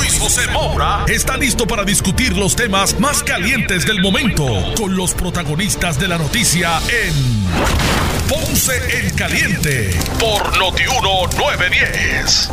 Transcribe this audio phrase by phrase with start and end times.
[0.00, 5.12] Luis José Moura está listo para discutir los temas más calientes del momento con los
[5.12, 7.12] protagonistas de la noticia en
[8.26, 12.50] Ponce en Caliente por Notiuno 910.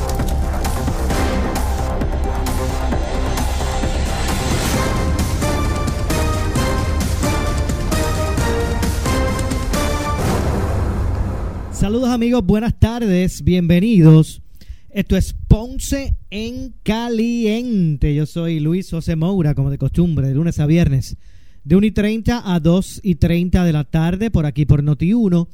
[11.71, 14.41] Saludos amigos, buenas tardes, bienvenidos.
[14.90, 18.13] Esto es Ponce en Caliente.
[18.13, 21.17] Yo soy Luis José Moura, como de costumbre, de lunes a viernes,
[21.63, 25.48] de 1 y 30 a 2 y 30 de la tarde, por aquí por Noti1,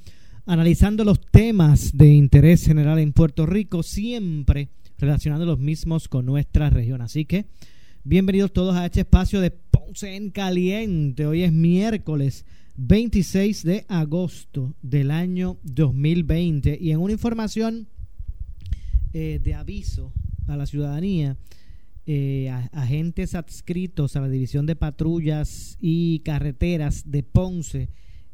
[0.45, 6.69] analizando los temas de interés general en Puerto Rico, siempre relacionando los mismos con nuestra
[6.69, 7.01] región.
[7.01, 7.45] Así que,
[8.03, 11.25] bienvenidos todos a este espacio de Ponce en Caliente.
[11.27, 17.87] Hoy es miércoles 26 de agosto del año 2020 y en una información
[19.13, 20.11] eh, de aviso
[20.47, 21.37] a la ciudadanía,
[22.05, 27.89] eh, agentes adscritos a la División de Patrullas y Carreteras de Ponce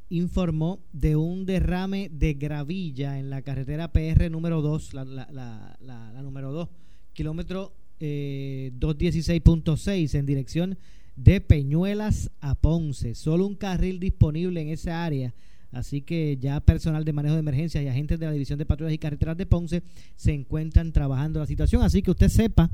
[0.09, 5.77] informó de un derrame de gravilla en la carretera PR número 2, la, la, la,
[5.80, 6.69] la número 2,
[7.13, 10.77] kilómetro eh, 216.6 en dirección
[11.16, 13.13] de Peñuelas a Ponce.
[13.13, 15.33] Solo un carril disponible en esa área.
[15.72, 18.94] Así que ya personal de manejo de emergencias y agentes de la División de Patrullas
[18.94, 19.84] y Carreteras de Ponce
[20.16, 21.84] se encuentran trabajando la situación.
[21.84, 22.72] Así que usted sepa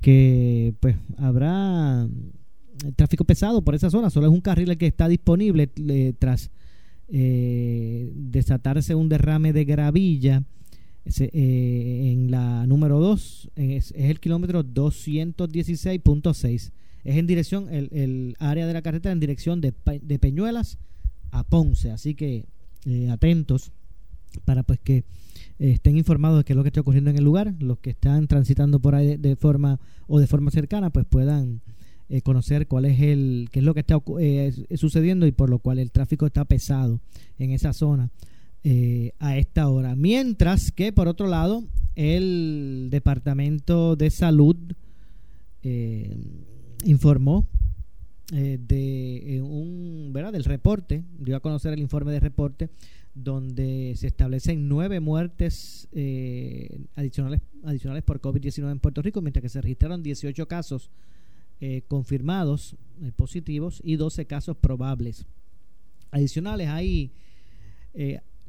[0.00, 2.06] que pues habrá
[2.84, 4.10] eh, tráfico pesado por esa zona.
[4.10, 5.66] Solo es un carril el que está disponible
[6.18, 6.50] tras
[7.08, 10.44] eh, desatarse un derrame de gravilla.
[11.20, 16.72] Eh, en la número 2 es, es el kilómetro 216.6
[17.04, 19.72] es en dirección, el, el, área de la carretera en dirección de,
[20.02, 20.78] de Peñuelas
[21.30, 21.90] a Ponce.
[21.90, 22.46] Así que
[22.86, 23.72] eh, atentos
[24.44, 24.98] para pues que
[25.58, 27.54] eh, estén informados de qué es lo que está ocurriendo en el lugar.
[27.60, 31.60] Los que están transitando por ahí de, forma o de forma cercana, pues puedan
[32.08, 34.00] eh, conocer cuál es el qué es lo que está
[34.76, 37.00] sucediendo y por lo cual el tráfico está pesado
[37.38, 38.10] en esa zona
[39.18, 39.96] a esta hora.
[39.96, 44.56] Mientras que por otro lado el departamento de salud
[46.84, 47.46] informó
[48.32, 50.32] eh, de eh, un ¿verdad?
[50.32, 52.68] del reporte, dio a conocer el informe de reporte
[53.14, 59.48] donde se establecen nueve muertes eh, adicionales, adicionales por COVID-19 en Puerto Rico, mientras que
[59.48, 60.90] se registraron 18 casos
[61.88, 62.76] confirmados
[63.16, 65.26] positivos y 12 casos probables.
[66.12, 67.10] Adicionales hay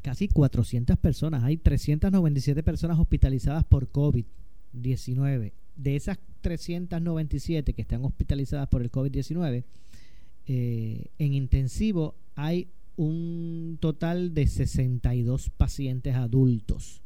[0.04, 8.68] casi 400 personas, hay 397 personas hospitalizadas por COVID-19 de esas 397 que están hospitalizadas
[8.68, 9.64] por el COVID-19,
[10.48, 12.68] eh, en intensivo hay
[12.98, 17.02] un total de 62 pacientes adultos.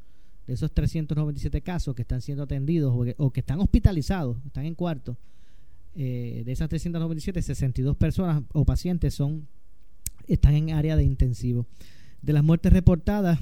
[0.47, 5.17] De esos 397 casos que están siendo atendidos o que, están hospitalizados, están en cuarto,
[5.95, 9.47] eh, de esas 397, 62 personas o pacientes son
[10.27, 11.65] están en área de intensivo.
[12.21, 13.39] De las muertes reportadas,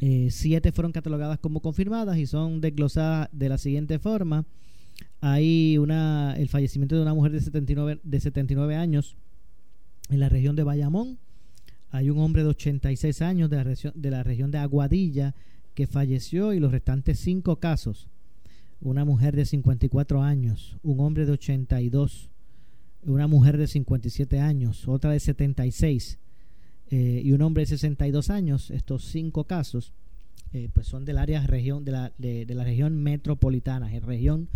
[0.00, 4.46] eh, siete fueron catalogadas como confirmadas y son desglosadas de la siguiente forma.
[5.20, 9.16] Hay una, el fallecimiento de una mujer de 79, de 79 años
[10.08, 11.18] en la región de Bayamón.
[11.90, 15.34] Hay un hombre de 86 años de la, región, de la región de Aguadilla
[15.74, 18.08] que falleció y los restantes cinco casos.
[18.80, 22.30] Una mujer de 54 años, un hombre de 82,
[23.04, 26.18] una mujer de 57 años, otra de 76
[26.90, 29.92] eh, y un hombre de 62 años, estos cinco casos,
[30.52, 34.48] eh, pues son del área región, de la, de, la región metropolitana, en región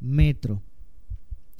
[0.00, 0.62] metro.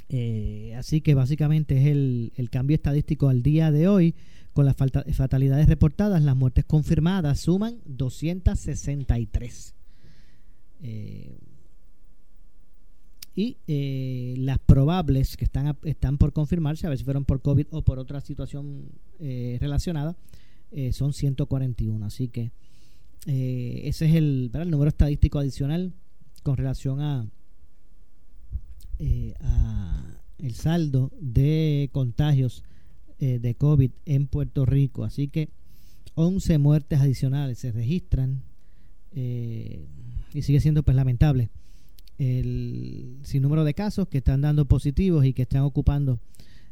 [0.08, 4.14] Eh, así que básicamente es el, el, cambio estadístico al día de hoy.
[4.52, 9.74] Con las fatalidades reportadas, las muertes confirmadas suman 263.
[10.80, 11.38] Eh,
[13.34, 17.66] y eh, las probables que están, están por confirmarse, a ver si fueron por COVID
[17.70, 18.90] o por otra situación
[19.20, 20.16] eh, relacionada,
[20.70, 22.04] eh, son 141.
[22.04, 22.50] Así que
[23.26, 25.94] ese es el, número estadístico adicional
[26.42, 27.26] con relación a,
[29.40, 32.64] a el saldo de contagios
[33.18, 35.04] de COVID en Puerto Rico.
[35.04, 35.48] Así que
[36.16, 38.42] 11 muertes adicionales se registran
[39.14, 41.48] y sigue siendo pues lamentable
[42.18, 46.20] el sinnúmero de casos que están dando positivos y que están ocupando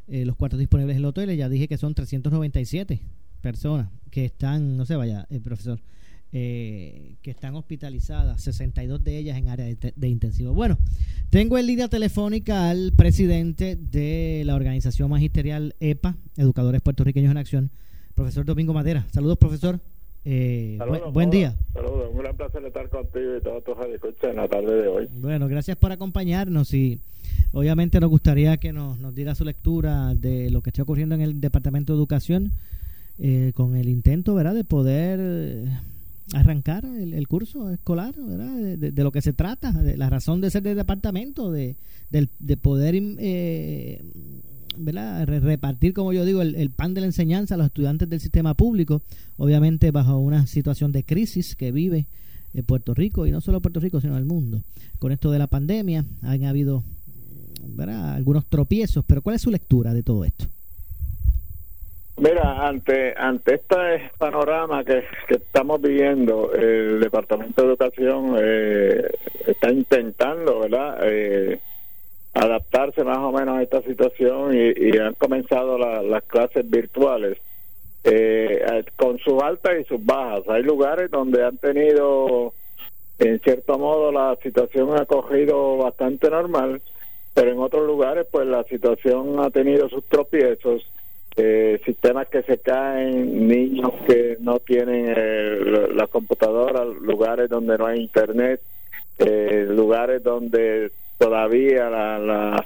[0.07, 1.37] eh, los cuartos disponibles en los hoteles.
[1.37, 3.01] Ya dije que son 397
[3.41, 5.79] personas que están, no se vaya, el profesor,
[6.31, 10.53] eh, que están hospitalizadas, 62 de ellas en área de, intensivo.
[10.53, 10.77] Bueno,
[11.29, 17.71] tengo en línea telefónica al presidente de la organización magisterial EPA, Educadores Puertorriqueños en Acción,
[18.15, 19.05] profesor Domingo Madera.
[19.11, 19.79] Saludos, profesor.
[20.25, 20.79] Eh,
[21.11, 21.53] buen, día.
[21.73, 25.09] Saludos, un gran placer estar contigo y todos tus escuchas en la tarde de hoy.
[25.19, 26.99] Bueno, gracias por acompañarnos y
[27.51, 31.21] obviamente nos gustaría que nos, nos diera su lectura de lo que está ocurriendo en
[31.21, 32.53] el Departamento de Educación
[33.19, 35.67] eh, con el intento, ¿verdad?, de poder
[36.33, 38.77] arrancar el, curso escolar, ¿verdad?
[38.77, 41.75] De, lo que se trata, de la razón de ser del departamento, de,
[42.09, 44.01] de, poder eh,
[44.77, 45.25] ¿verdad?
[45.25, 49.01] repartir, como yo digo, el, pan de la enseñanza a los estudiantes del sistema público,
[49.37, 52.07] obviamente bajo una situación de crisis que vive
[52.53, 54.63] eh, Puerto Rico, y no solo Puerto Rico, sino el mundo.
[54.99, 56.83] Con esto de la pandemia han habido
[57.65, 58.13] ¿verdad?
[58.13, 60.45] algunos tropiezos, pero ¿cuál es su lectura de todo esto?
[62.15, 69.09] Mira, ante ante este panorama que, estamos viviendo, el Departamento de Educación eh,
[69.47, 71.59] está intentando, ¿verdad?, eh,
[72.33, 77.37] adaptarse más o menos a esta situación y, han comenzado las clases virtuales
[78.03, 80.43] eh, con sus altas y sus bajas.
[80.49, 82.53] Hay lugares donde han tenido,
[83.19, 86.81] en cierto modo, la situación ha cogido bastante normal,
[87.33, 90.83] pero en otros lugares, pues la situación ha tenido sus tropiezos
[91.35, 97.87] eh, sistemas que se caen, niños que no tienen eh, la computadora, lugares donde no
[97.87, 98.61] hay internet,
[99.17, 100.91] eh, lugares donde
[101.23, 102.65] todavía la, la,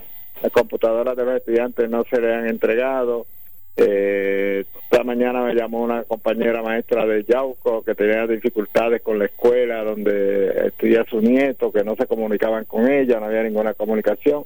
[0.52, 3.28] computadora de los estudiantes no se le han entregado.
[3.76, 9.26] Eh, esta mañana me llamó una compañera maestra de Yauco que tenía dificultades con la
[9.26, 14.46] escuela donde estudia su nieto, que no se comunicaban con ella, no había ninguna comunicación.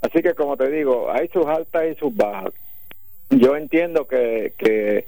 [0.00, 2.52] Así que como te digo, hay sus altas y sus bajas
[3.38, 5.06] yo entiendo que, que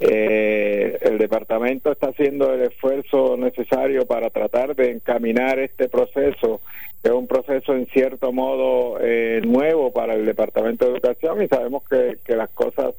[0.00, 6.60] eh, el departamento está haciendo el esfuerzo necesario para tratar de encaminar este proceso,
[7.02, 11.82] es un proceso en cierto modo eh, nuevo para el departamento de educación y sabemos
[11.88, 12.94] que, las cosas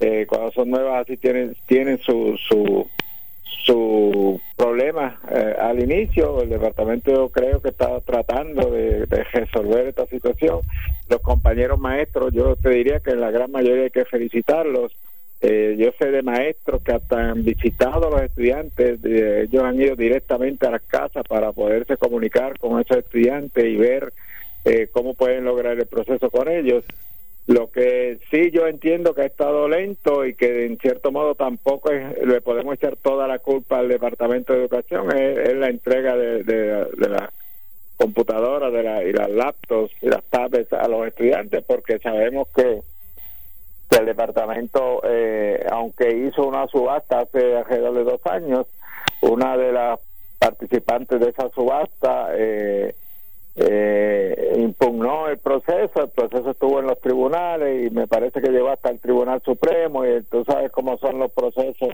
[0.00, 2.86] eh, cuando son nuevas así tienen tienen su su
[3.68, 6.42] su problema eh, al inicio.
[6.42, 10.60] El departamento creo que está tratando de, resolver esta situación.
[11.08, 14.96] Los compañeros maestros yo te diría que en la gran mayoría hay que felicitarlos
[15.40, 19.94] eh, yo sé de maestros que hasta han visitado a los estudiantes ellos han ido
[19.94, 24.12] directamente a las casas para poderse comunicar con esos estudiantes y ver
[24.64, 26.84] eh, cómo pueden lograr el proceso con ellos.
[27.46, 31.90] Lo que sí yo entiendo que ha estado lento y que en cierto modo tampoco
[31.90, 37.08] le podemos echar toda la culpa al Departamento de Educación es, la entrega de, de,
[37.08, 37.30] las
[37.96, 42.82] computadoras de la, y las laptops y las tablets a los estudiantes porque sabemos que,
[43.96, 48.66] el departamento, eh, aunque hizo una subasta hace alrededor de dos años,
[49.22, 50.00] una de las
[50.38, 52.94] participantes de esa subasta eh,
[53.60, 58.68] eh, impugnó el proceso, el proceso estuvo en los tribunales y me parece que llegó
[58.68, 61.88] hasta el Tribunal Supremo y tú sabes cómo son los procesos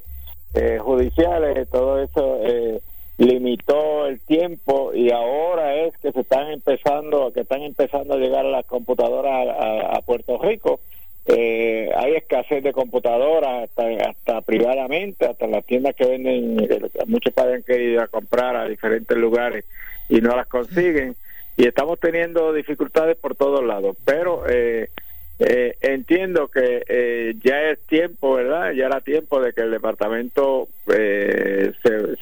[0.52, 2.82] eh, judiciales, todo eso eh,
[3.16, 8.44] limitó el tiempo y ahora es que se están empezando, que están empezando a llegar
[8.44, 9.48] las computadoras
[9.90, 10.80] a, Puerto Rico.
[11.26, 16.68] Eh, hay escasez de computadoras hasta, hasta privadamente, hasta las tiendas que venden,
[17.06, 19.64] muchos padres que ir a comprar a diferentes lugares
[20.08, 21.16] y no las consiguen
[21.56, 24.90] y estamos teniendo dificultades por todos lados, pero eh,
[25.38, 28.72] eh, entiendo que eh, ya es tiempo, ¿verdad?
[28.72, 31.72] Ya era tiempo de que el departamento se,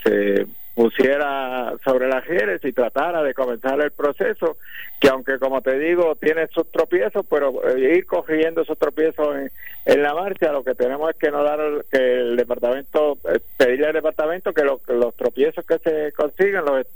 [0.04, 4.57] se, pusiera sobre las redes y tratara de comenzar el proceso,
[5.00, 9.37] que aunque como te digo tiene sus tropiezos, pero ir cogiendo esos tropiezos
[9.85, 13.19] en, la marcha, lo que tenemos es que no dar que el departamento,
[13.57, 16.87] pedirle al departamento que, los tropiezos que se consigan, los,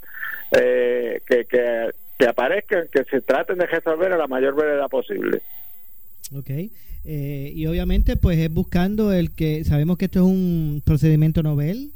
[0.50, 5.42] que, que que aparezcan, que se traten de resolver a la mayor brevedad posible.
[6.34, 6.50] Ok,
[7.04, 11.92] eh, y obviamente pues es buscando el que, sabemos que esto es un procedimiento novel,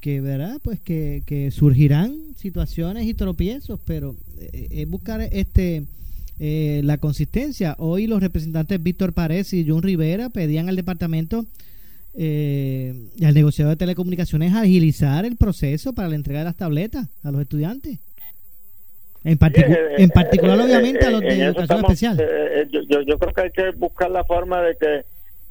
[0.00, 5.86] que verdad pues que, que surgirán situaciones y tropiezos, pero eh, es buscar este
[6.38, 7.74] eh, la consistencia.
[7.78, 11.46] Hoy los representantes Víctor Párez y John Rivera pedían al departamento
[12.14, 17.08] eh, y al negociador de telecomunicaciones agilizar el proceso para la entrega de las tabletas
[17.22, 17.98] a los estudiantes.
[19.24, 22.16] En, en particular, obviamente, a los de educación especial.
[22.70, 25.04] Yo, yo, creo que hay que buscar la forma de que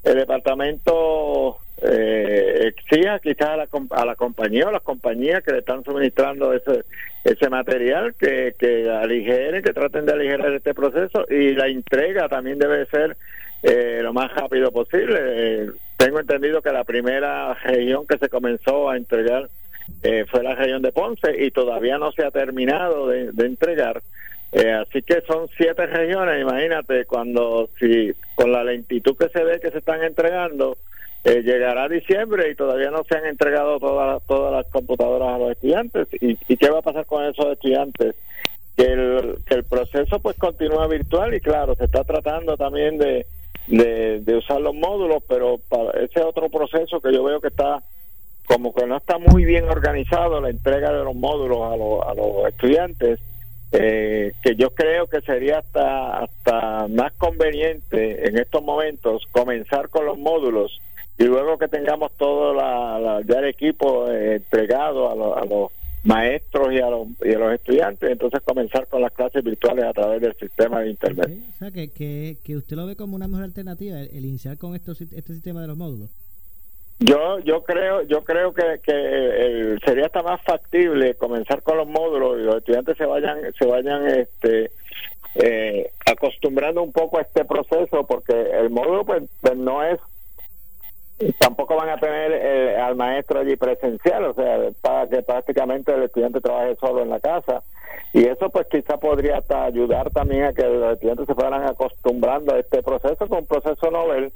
[0.10, 5.60] el departamento eh, exija quizás a la, a la compañía o las compañías que le
[5.60, 6.84] están suministrando ese
[7.28, 12.58] ese material que, que aligeren, que traten de aligerar este proceso y la entrega también
[12.58, 13.18] debe ser
[13.64, 15.20] eh, lo más rápido posible.
[15.20, 19.50] Eh, tengo entendido que la primera región que se comenzó a entregar
[20.04, 24.02] eh, fue la región de Ponce y todavía no se ha terminado de, entregar.
[24.54, 29.72] así que son siete regiones, imagínate, cuando si con la lentitud que se ve que
[29.72, 30.78] se están entregando,
[31.24, 35.52] eh, llegará diciembre y todavía no se han entregado todas, todas las computadoras a los
[35.52, 36.08] estudiantes.
[36.22, 38.16] ¿Y, qué va a pasar con esos estudiantes?
[38.76, 43.26] Que el, que el proceso pues continúa virtual y claro, se está tratando también de,
[43.68, 47.84] de, usar los módulos, pero para ese otro proceso que yo veo que está
[48.46, 52.14] como que no está muy bien organizado la entrega de los módulos a, los, a
[52.14, 53.20] los estudiantes,
[53.74, 60.06] eh, que yo creo que sería hasta, hasta más conveniente en estos momentos comenzar con
[60.06, 60.80] los módulos
[61.18, 65.72] y luego que tengamos todo la, ya el equipo eh, entregado a, los
[66.04, 69.94] maestros y a, los, y a los estudiantes, entonces comenzar con las clases virtuales a
[69.94, 71.40] través del sistema de Internet.
[71.56, 74.92] O sea, que, que, usted lo ve como una mejor alternativa, el, iniciar con esto,
[74.92, 76.10] este sistema de los módulos.
[77.00, 82.40] Yo yo creo yo creo que, que sería hasta más factible comenzar con los módulos
[82.40, 84.72] y los estudiantes se vayan se vayan este
[85.36, 90.00] eh, acostumbrando un poco a este proceso porque el módulo pues, pues no es
[91.40, 96.04] tampoco van a tener eh, al maestro allí presencial, o sea, para que prácticamente el
[96.04, 97.64] estudiante trabaje solo en la casa.
[98.14, 102.54] Y eso pues quizá podría hasta ayudar también a que los estudiantes se fueran acostumbrando
[102.54, 104.32] a este proceso, que es un proceso novel,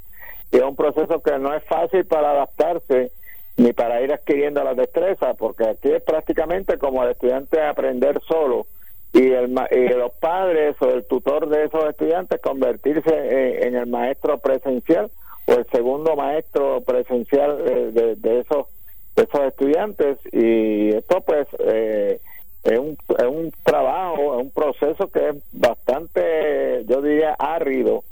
[0.51, 3.11] y es un proceso que no es fácil para adaptarse
[3.57, 8.65] ni para ir adquiriendo las destrezas, porque aquí es prácticamente como el estudiante aprender solo
[9.13, 14.39] y, el, y los padres o el tutor de esos estudiantes convertirse en el maestro
[14.39, 15.11] presencial
[15.51, 18.67] el segundo maestro presencial de, de, esos
[19.15, 20.17] esos estudiantes.
[20.31, 22.19] Y esto pues eh,
[22.63, 28.03] es, un, es un trabajo, es un proceso que es bastante, yo diría, árido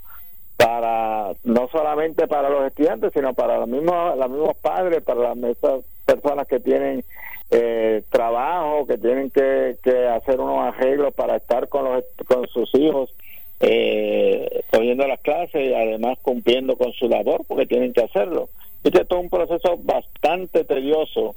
[0.58, 5.38] para no solamente para los estudiantes, sino para los mismos, los mismos padres, para las
[5.38, 7.06] mismas personas que tienen
[7.50, 12.70] eh, trabajo, que tienen que, que hacer unos arreglos para estar con, los, con sus
[12.76, 13.14] hijos
[13.60, 18.50] eh, cogiendo las clases y además cumpliendo con su labor porque tienen que hacerlo.
[18.84, 21.36] Este es todo un proceso bastante tedioso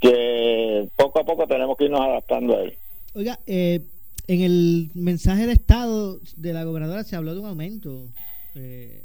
[0.00, 2.78] que poco a poco tenemos que irnos adaptando a él.
[3.14, 3.80] Oiga, eh,
[4.28, 8.08] en el mensaje de Estado de la gobernadora se habló de un aumento
[8.54, 9.02] eh,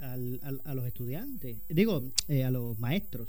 [0.00, 3.28] al, a los estudiantes, digo, eh, a los maestros.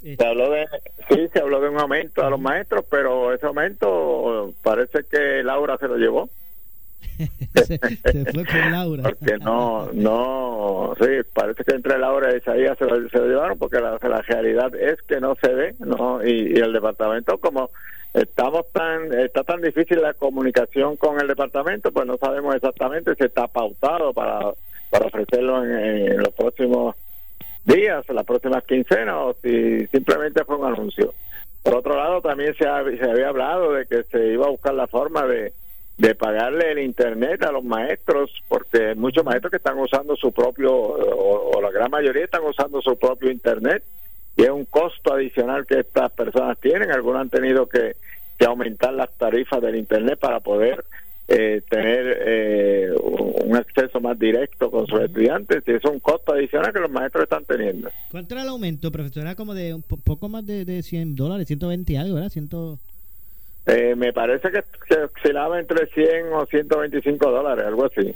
[0.00, 0.66] Se habló de,
[1.10, 5.76] sí, se habló de un aumento a los maestros, pero ese aumento parece que Laura
[5.78, 6.30] se lo llevó.
[7.54, 7.78] se,
[8.32, 9.02] fue con Laura.
[9.04, 13.58] Porque no, no, sí, parece que entre Laura y Isaías se lo, se lo llevaron
[13.58, 16.24] porque la, realidad es que no se ve, ¿no?
[16.24, 17.70] Y, el departamento, como
[18.14, 23.24] estamos tan, está tan difícil la comunicación con el departamento, pues no sabemos exactamente si
[23.24, 24.52] está pautado para,
[24.90, 26.96] para ofrecerlo en, los próximos
[27.64, 31.14] días, las próximas quincenas, o si simplemente fue un anuncio.
[31.62, 34.86] Por otro lado, también se, se había hablado de que se iba a buscar la
[34.86, 35.52] forma de
[35.98, 40.72] de pagarle el internet a los maestros, porque muchos maestros que están usando su propio,
[40.74, 43.82] o, la gran mayoría están usando su propio internet,
[44.36, 46.90] y es un costo adicional que estas personas tienen.
[46.90, 47.96] Algunos han tenido que,
[48.46, 50.84] aumentar las tarifas del internet para poder
[51.26, 52.94] eh, tener eh,
[53.44, 57.24] un acceso más directo con sus estudiantes y es un costo adicional que los maestros
[57.24, 57.88] están teniendo.
[58.10, 59.22] ¿Cuánto era el aumento, profesor?
[59.22, 62.28] Era como de un poco más de, de 100 dólares, 120 algo, ¿verdad?
[62.28, 62.50] 100...
[63.66, 68.14] Eh, me parece que se oscilaba entre 100 o 125 dólares, algo así.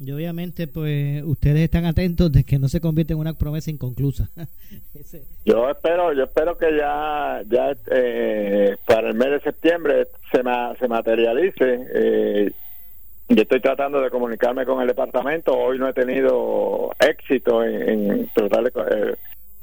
[0.00, 4.30] Y obviamente, pues, ustedes están atentos de que no se convierta en una promesa inconclusa.
[5.44, 10.40] Yo espero, yo espero que ya, ya eh, para el mes de septiembre se,
[10.80, 11.86] se materialice.
[11.94, 12.52] Eh,
[13.28, 15.52] yo estoy tratando de comunicarme con el departamento.
[15.52, 19.14] Hoy no he tenido éxito en, en tratar de, eh,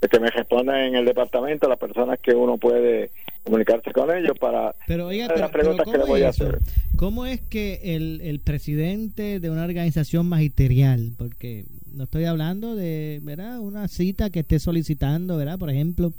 [0.02, 3.12] de que me respondan en el departamento las personas que uno puede
[3.44, 6.60] comunicarse con ellos para pero, oiga, las preguntas que le voy a hacer.
[6.96, 13.20] ¿Cómo es que el, el presidente de una organización magisterial, porque no estoy hablando de
[13.24, 13.60] ¿verdad?
[13.60, 15.58] una cita que esté solicitando, ¿verdad?
[15.58, 16.14] por ejemplo,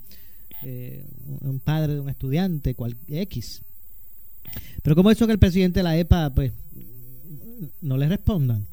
[0.62, 1.04] eh,
[1.40, 3.62] un padre de un estudiante, cual, X,
[4.82, 6.52] pero ¿cómo es eso que el presidente de la EPA pues
[7.80, 8.66] no le respondan?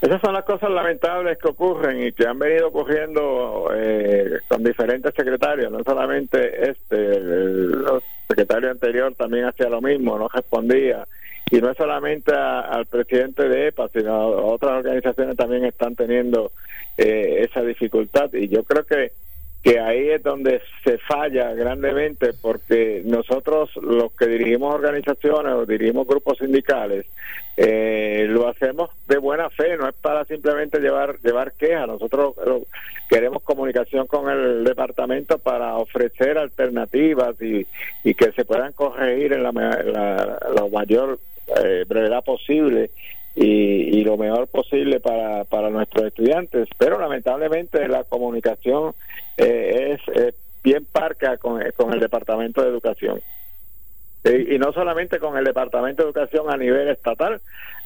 [0.00, 5.14] Esas son las cosas lamentables que ocurren y que han venido ocurriendo eh, con diferentes
[5.14, 7.84] secretarios, no solamente este, el,
[8.28, 11.06] secretario anterior también hacía lo mismo, no respondía.
[11.50, 16.50] Y no es solamente al presidente de EPA, sino otras organizaciones también están teniendo
[16.96, 19.12] eh, esa dificultad y yo creo que
[19.62, 26.06] que ahí es donde se falla grandemente porque nosotros los que dirigimos organizaciones o dirigimos
[26.06, 27.06] grupos sindicales
[27.56, 31.86] eh, lo hacemos de buena fe no es para simplemente llevar llevar quejas.
[31.86, 32.34] Nosotros
[33.08, 37.66] queremos comunicación con el departamento para ofrecer alternativas y,
[38.04, 41.20] y que se puedan corregir en la, la, mayor
[41.62, 42.90] eh, brevedad posible
[43.34, 46.68] y, lo mejor posible para, para nuestros estudiantes.
[46.76, 48.94] Pero lamentablemente la comunicación
[49.36, 53.20] eh, es bien parca con, con, el Departamento de Educación.
[54.24, 57.40] Y, no solamente con el Departamento de Educación a nivel estatal,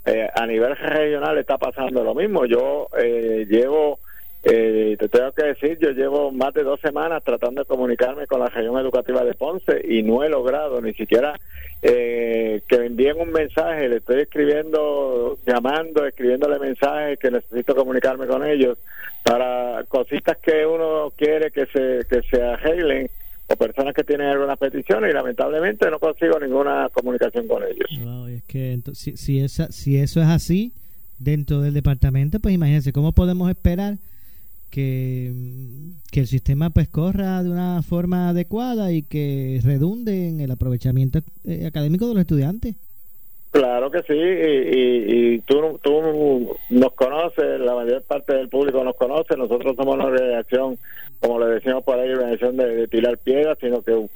[0.05, 2.45] eh, a nivel regional está pasando lo mismo.
[2.45, 4.01] Yo eh, llevo
[4.49, 8.39] eh, te tengo que decir, yo llevo más de dos semanas tratando de comunicarme con
[8.39, 11.41] la región educativa de Ponce y no he logrado ni siquiera
[11.83, 13.89] eh, que me envíen un mensaje.
[13.89, 18.79] Le estoy escribiendo, llamando, escribiéndole mensajes que necesito comunicarme con ellos
[19.25, 23.11] para cositas que uno quiere que se, que se arreglen
[23.49, 28.29] o personas que tienen algunas peticiones y lamentablemente no consigo ninguna comunicación con ellos.
[28.29, 30.73] es que si, si, esa, si eso es así
[31.19, 33.99] dentro del departamento, pues imagínense, ¿cómo podemos esperar?
[34.71, 35.33] Que,
[36.11, 41.21] que el sistema pues corra de una forma adecuada y que redunde en el aprovechamiento
[41.45, 42.75] eh, académico de los estudiantes.
[43.53, 48.97] Claro que sí, y, y, tú, tú nos conoces, la mayor parte del público nos
[48.97, 50.79] conoce, nosotros somos una organización,
[51.21, 54.09] como le decimos por ahí, organización de, de tirar piedras, sino que,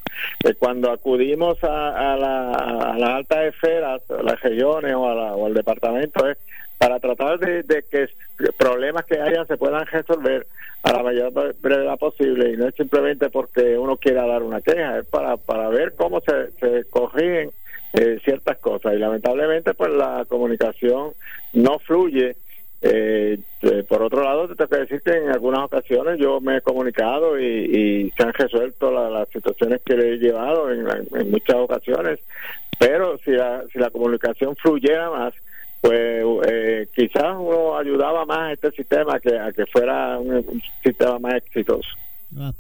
[0.59, 5.55] cuando acudimos a, la, a las altas esferas, a las regiones o, a o al
[5.55, 6.37] departamento, es
[6.81, 8.09] para tratar de, que
[8.57, 10.47] problemas que haya se puedan resolver
[10.83, 12.55] a la mayor brevedad posible.
[12.55, 16.23] Y no es simplemente porque uno quiera dar una queja, es para, para ver cómo
[16.23, 17.51] se, se corrigen
[17.93, 18.95] eh, ciertas cosas.
[18.95, 21.13] Y lamentablemente pues la comunicación
[21.53, 22.37] no fluye.
[22.81, 26.57] Eh, eh, por otro lado, te tengo que decir que en algunas ocasiones yo me
[26.57, 31.57] he comunicado y, se han resuelto las situaciones que le he llevado en, en muchas
[31.57, 32.21] ocasiones,
[32.79, 35.35] pero si la, si la comunicación fluyera más,
[35.81, 41.19] pues eh, quizás uno ayudaba más a este sistema que a que fuera un, sistema
[41.19, 41.89] más exitoso.
[42.39, 42.53] Ah,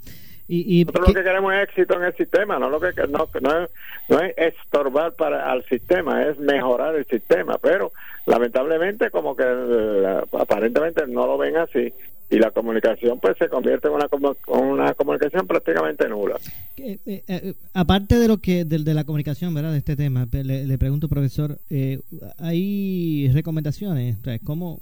[0.52, 3.62] y, Nosotros lo que queremos es éxito en el sistema, no lo que no, no,
[3.62, 3.70] es,
[4.08, 7.92] no es estorbar para al sistema, es mejorar el sistema, pero
[8.26, 11.92] lamentablemente como que eh, aparentemente no lo ven así
[12.30, 14.08] y la comunicación pues se convierte en una,
[14.46, 16.36] una comunicación prácticamente nula.
[16.76, 19.72] Eh, eh, aparte de lo que de, de, la comunicación, ¿verdad?
[19.72, 21.98] De este tema, le, pregunto, profesor, eh,
[22.38, 24.16] ¿hay recomendaciones?
[24.44, 24.78] ¿Cómo,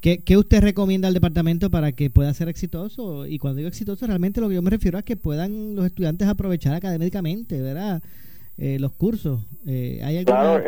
[0.00, 3.26] qué, ¿Qué usted recomienda al departamento para que pueda ser exitoso?
[3.26, 6.26] Y cuando digo exitoso, realmente lo que yo me refiero es que puedan los estudiantes
[6.26, 8.02] aprovechar académicamente, ¿verdad?
[8.56, 9.46] los cursos.
[9.66, 10.60] ¿Hay alguna...
[10.60, 10.64] Claro,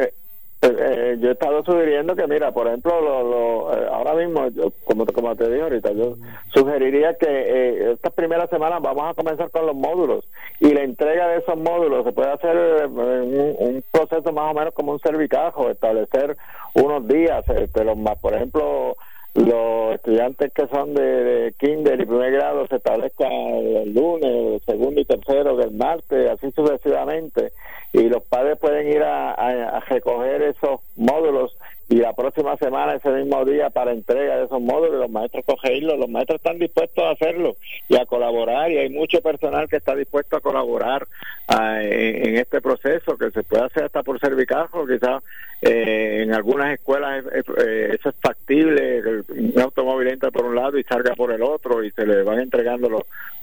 [0.79, 4.47] eh, yo he estado sugiriendo que, mira, por ejemplo, lo, eh, ahora mismo,
[4.85, 6.17] como, como te dije ahorita, yo
[6.55, 10.29] sugeriría que eh, estas primeras semanas vamos a comenzar con los módulos
[10.61, 14.75] y la entrega de esos módulos se puede hacer un, un proceso más o menos
[14.75, 16.37] como un cervicajo, establecer
[16.75, 18.97] unos días, este, los más, por ejemplo,
[19.37, 25.01] los estudiantes que son de, kinder y primer grado se establezcan el lunes, el segundo
[25.01, 27.53] y tercero del martes, así sucesivamente,
[28.01, 31.57] y los padres pueden ir a recoger esos módulos
[31.89, 35.97] y la próxima semana, ese mismo día, para entrega de esos módulos, los maestros cogerlos,
[35.97, 37.57] los maestros están dispuestos a hacerlo
[37.89, 41.07] y a colaborar, y hay mucho personal que está dispuesto a colaborar
[41.49, 45.23] en, este proceso, que se puede hacer hasta por cervicajo, quizás
[45.63, 50.83] eh, en algunas escuelas eh, eso es factible, un automóvil entra por un lado y
[50.83, 52.89] salga por el otro, y se le van entregando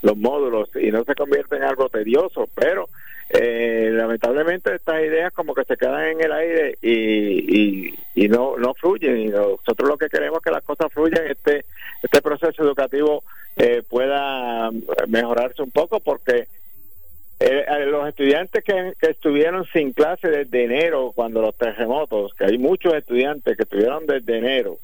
[0.01, 2.89] los módulos, y no se convierte en algo tedioso, pero
[3.35, 8.75] eh, lamentablemente estas ideas como que se quedan en el aire y, y, no no
[8.75, 9.17] fluyen.
[9.17, 11.65] Y nosotros lo que queremos es que las cosas fluyan este
[12.03, 13.23] este proceso educativo
[13.55, 14.69] eh, pueda
[15.07, 16.47] mejorarse un poco porque
[17.39, 22.59] eh, los estudiantes que, que, estuvieron sin clase desde enero cuando los terremotos que hay
[22.59, 24.77] muchos estudiantes que estuvieron desde enero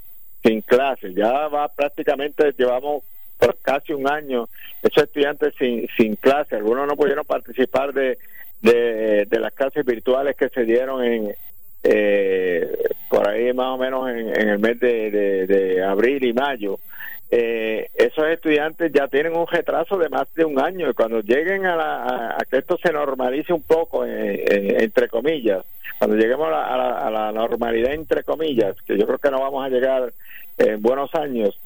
[0.44, 3.04] sin clase ya va prácticamente llevamos
[3.38, 4.50] por casi un año
[4.82, 8.18] esos estudiantes sin, sin clase algunos no pudieron participar de
[8.62, 11.36] de, las clases virtuales que se dieron en
[11.82, 12.78] eh,
[13.10, 16.80] por ahí más o menos en, el mes de, abril y mayo
[17.32, 20.90] eh, esos estudiantes ya tienen un retraso de más de un año.
[20.90, 25.64] Y cuando lleguen a, la, a, que esto se normalice un poco entre comillas
[26.00, 29.66] cuando lleguemos a la, a la, normalidad entre comillas que yo creo que no vamos
[29.66, 30.14] a llegar
[30.58, 31.60] en buenos años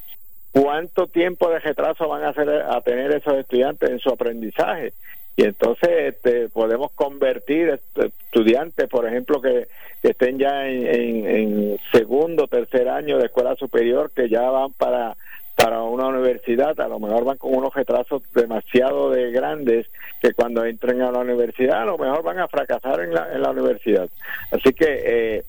[0.51, 4.93] cuánto tiempo de retraso van a, hacer, a tener esos estudiantes en su aprendizaje
[5.35, 9.67] y entonces este, podemos convertir estudiantes, por ejemplo, que,
[10.03, 15.15] estén ya en, en, segundo, tercer año de escuela superior, que ya van para
[15.55, 19.85] para una universidad, a lo mejor van con unos retrasos demasiado de grandes
[20.19, 23.41] que cuando entren a la universidad a lo mejor van a fracasar en la, en
[23.43, 24.09] la universidad.
[24.51, 25.45] Así que eh,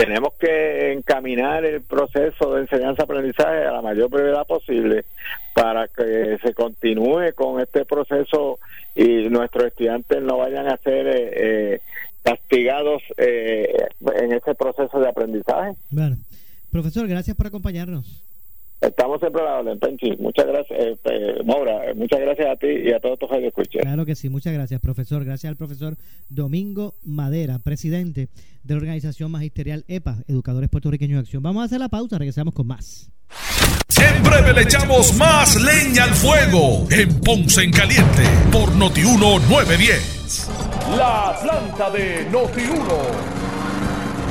[0.00, 5.04] tenemos que encaminar el proceso de enseñanza-aprendizaje a la mayor brevedad posible
[5.54, 8.58] para que se continúe con este proceso
[8.94, 11.80] y nuestros estudiantes no vayan a ser eh, eh,
[12.22, 13.74] castigados eh,
[14.16, 15.76] en ese proceso de aprendizaje.
[15.90, 16.16] Bueno,
[16.72, 18.24] profesor, gracias por acompañarnos.
[18.80, 20.16] Estamos siempre a la Penchi.
[20.18, 21.92] Muchas gracias, eh, Maura.
[21.94, 23.82] Muchas gracias a ti y a todos tus escuchas.
[23.82, 24.30] Claro que sí.
[24.30, 25.24] Muchas gracias, profesor.
[25.24, 25.96] Gracias al profesor
[26.30, 28.28] Domingo Madera, presidente
[28.62, 31.42] de la organización magisterial EPA, Educadores Puertorriqueños de Acción.
[31.42, 32.18] Vamos a hacer la pausa.
[32.18, 33.10] Regresamos con más.
[33.88, 40.48] Siempre le echamos más leña al fuego en Ponce en Caliente por Notiuno 910.
[40.96, 43.49] La planta de Notiuno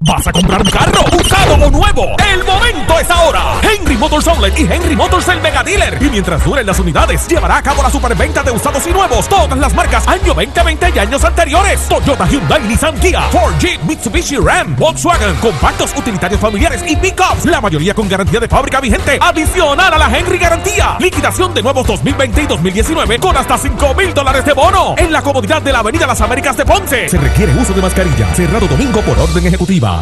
[0.00, 1.00] ¿Vas a comprar un carro?
[1.12, 2.16] ¿Usado o nuevo?
[2.32, 3.60] El momento es ahora.
[3.82, 5.98] Henry Motors Outlet y Henry Motors el Mega Dealer.
[6.00, 9.28] Y mientras duren las unidades, llevará a cabo la superventa de usados y nuevos.
[9.28, 11.80] Todas las marcas año 2020 y años anteriores.
[11.88, 17.44] Toyota, Hyundai, Nissan, Kia, Ford, Jeep, Mitsubishi, Ram, Volkswagen, compactos, utilitarios familiares y pickups.
[17.44, 19.18] La mayoría con garantía de fábrica vigente.
[19.20, 20.96] Adicional a la Henry Garantía.
[21.00, 24.94] Liquidación de nuevos 2020 y 2019 con hasta 5 mil dólares de bono.
[24.96, 27.08] En la comodidad de la Avenida Las Américas de Ponce.
[27.08, 28.32] Se requiere uso de mascarilla.
[28.34, 30.01] Cerrado domingo por orden ejecutiva.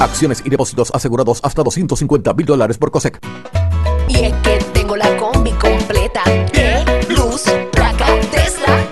[0.00, 3.20] Acciones y depósitos asegurados hasta 250 mil dólares por COSEC.
[4.08, 6.22] Y es que tengo la combi completa.
[6.52, 6.84] ¿Qué?
[7.08, 8.84] Luz, placa, Tesla.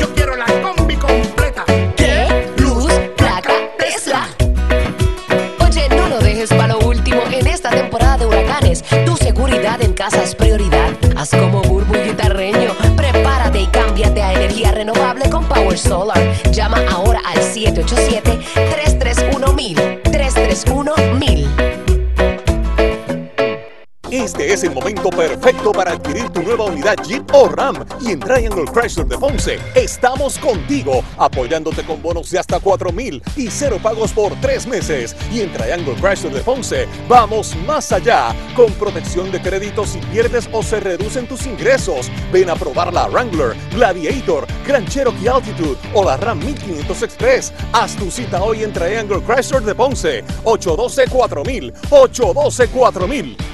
[0.00, 1.64] Yo quiero la combi completa.
[1.96, 2.52] ¿Qué?
[2.58, 4.28] Luz, placa, Tesla.
[5.66, 8.84] Oye, no lo dejes para lo último en esta temporada de huracanes.
[9.04, 10.92] Tu seguridad en casa es prioridad.
[11.16, 12.72] Haz como Burbu y Guitarreño.
[12.96, 16.20] Prepárate y cámbiate a energía renovable con Power Solar.
[16.52, 18.40] Llama ahora al 787
[19.44, 21.46] 331 1000 331
[21.86, 21.93] 1000
[24.14, 28.20] Este es el momento perfecto para adquirir tu nueva unidad Jeep o Ram y en
[28.20, 29.58] Triangle Chrysler de Ponce.
[29.74, 35.16] Estamos contigo apoyándote con bonos de hasta 4 mil y cero pagos por tres meses.
[35.32, 38.32] Y en Triangle Chrysler de Ponce vamos más allá.
[38.54, 43.08] Con protección de crédito si pierdes o se reducen tus ingresos ven a probar la
[43.08, 47.52] Wrangler, Gladiator, Grand Cherokee Altitude o la Ram 1500 Express.
[47.72, 53.53] Haz tu cita hoy en Triangle Chrysler de Ponce 812 4000 812 4000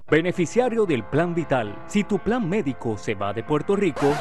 [0.09, 1.83] Beneficiario del Plan Vital.
[1.87, 4.13] Si tu plan médico se va de Puerto Rico,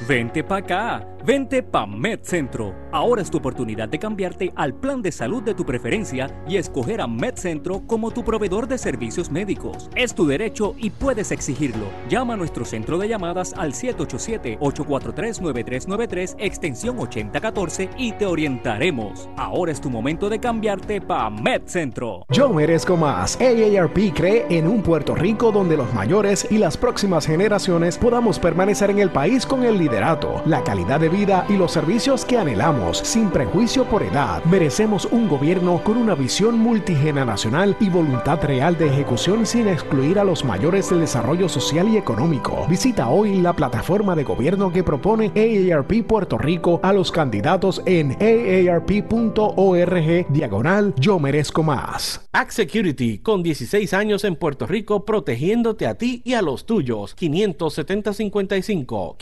[0.00, 2.74] Vente pa' acá, vente pa' MedCentro.
[2.90, 7.00] Ahora es tu oportunidad de cambiarte al plan de salud de tu preferencia y escoger
[7.00, 9.88] a MedCentro como tu proveedor de servicios médicos.
[9.94, 11.86] Es tu derecho y puedes exigirlo.
[12.08, 19.28] Llama a nuestro centro de llamadas al 787-843-9393, extensión 8014 y te orientaremos.
[19.36, 22.26] Ahora es tu momento de cambiarte pa' MedCentro.
[22.30, 23.38] Yo merezco más.
[23.40, 28.90] AARP cree en un Puerto Rico donde los mayores y las próximas generaciones podamos permanecer
[28.90, 32.98] en el país con el liderato, la calidad de vida y los servicios que anhelamos,
[32.98, 34.42] sin prejuicio por edad.
[34.44, 40.24] Merecemos un gobierno con una visión multigeneracional y voluntad real de ejecución sin excluir a
[40.24, 42.66] los mayores del desarrollo social y económico.
[42.68, 48.12] Visita hoy la plataforma de gobierno que propone AARP Puerto Rico a los candidatos en
[48.12, 52.26] aarp.org diagonal Yo merezco más.
[52.32, 57.16] Act Security, con 16 años en Puerto Rico, protegiéndote a ti y a los tuyos.
[57.16, 59.16] 570-55,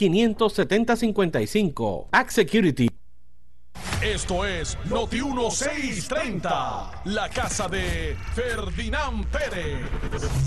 [0.53, 2.09] 570-55.
[2.13, 2.89] Act Security.
[4.03, 9.79] Esto es Noti 1630, la casa de Ferdinand Pérez.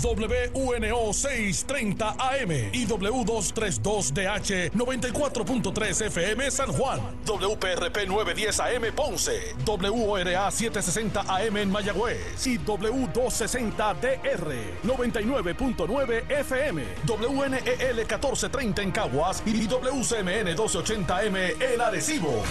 [0.02, 7.00] WNO 630 AM y W232DH 94.3 FM San Juan.
[7.24, 9.54] WPRP 910 AM Ponce.
[9.64, 16.84] WORA 760 AM en Mayagüez y W260DR 99.9 FM.
[17.06, 22.42] WNEL 1430 en Caguas y WCMN 1280 M en Arecibo.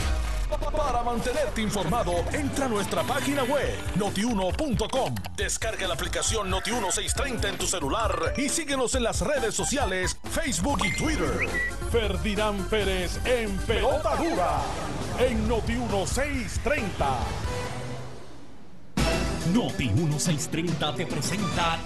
[0.50, 5.16] Para mantenerte informado, entra a nuestra página web notiuno.com.
[5.36, 10.96] Descarga la aplicación Noti1630 en tu celular y síguenos en las redes sociales, Facebook y
[10.96, 11.50] Twitter.
[11.92, 14.62] Ferdinand Pérez en Pelota Dura
[15.20, 17.75] en Noti1630.
[19.54, 21.78] Noti 1630 te presenta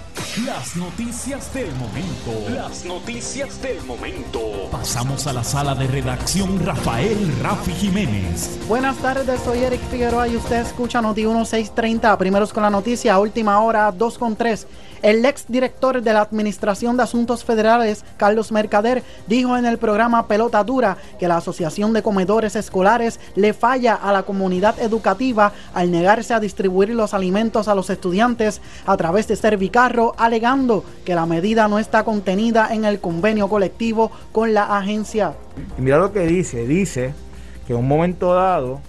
[0.46, 2.50] las noticias del momento.
[2.54, 4.40] Las noticias del momento.
[4.72, 8.58] Pasamos a la sala de redacción Rafael Rafi Jiménez.
[8.66, 12.16] Buenas tardes, soy Eric Figueroa y usted escucha Noti 1630.
[12.16, 14.66] Primeros con la noticia, última hora 2 con 3.
[15.02, 20.28] El ex director de la Administración de Asuntos Federales, Carlos Mercader, dijo en el programa
[20.28, 25.90] Pelota Dura que la Asociación de Comedores Escolares le falla a la comunidad educativa al
[25.90, 31.26] negarse a distribuir los alimentos a los estudiantes a través de Servicarro, alegando que la
[31.26, 35.34] medida no está contenida en el convenio colectivo con la agencia.
[35.76, 37.12] Y mira lo que dice, dice
[37.66, 38.80] que en un momento dado,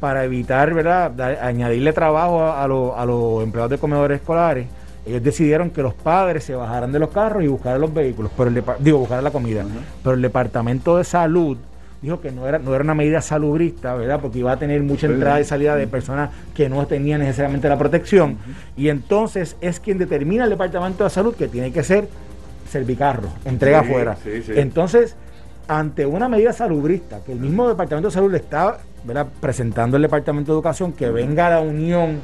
[0.00, 4.66] para evitar, ¿verdad?, da- añadirle trabajo a, a los- a los empleados de comedores escolares,
[5.06, 8.48] ellos decidieron que los padres se bajaran de los carros y buscaran los vehículos, pero
[8.50, 9.64] el digo, buscaran la comida.
[10.02, 11.56] Pero el Departamento de Salud
[12.02, 14.20] dijo que no era, no era una medida salubrista, ¿verdad?
[14.20, 17.78] Porque iba a tener mucha entrada y salida de personas que no tenían necesariamente la
[17.78, 18.38] protección.
[18.76, 22.08] Y entonces es quien determina el Departamento de Salud que tiene que ser
[22.70, 24.16] servicarro, entrega Sí, afuera.
[24.22, 24.52] sí, sí.
[24.56, 25.16] Entonces,
[25.68, 29.26] ante una medida salubrista que el mismo Departamento de Salud le está ¿verdad?
[29.40, 32.20] presentando al Departamento de Educación que venga a la unión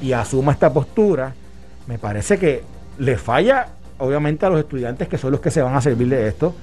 [0.00, 1.32] y asuma esta postura,
[1.86, 2.62] me parece que
[2.98, 6.28] le falla obviamente a los estudiantes que son los que se van a servir de
[6.28, 6.54] esto,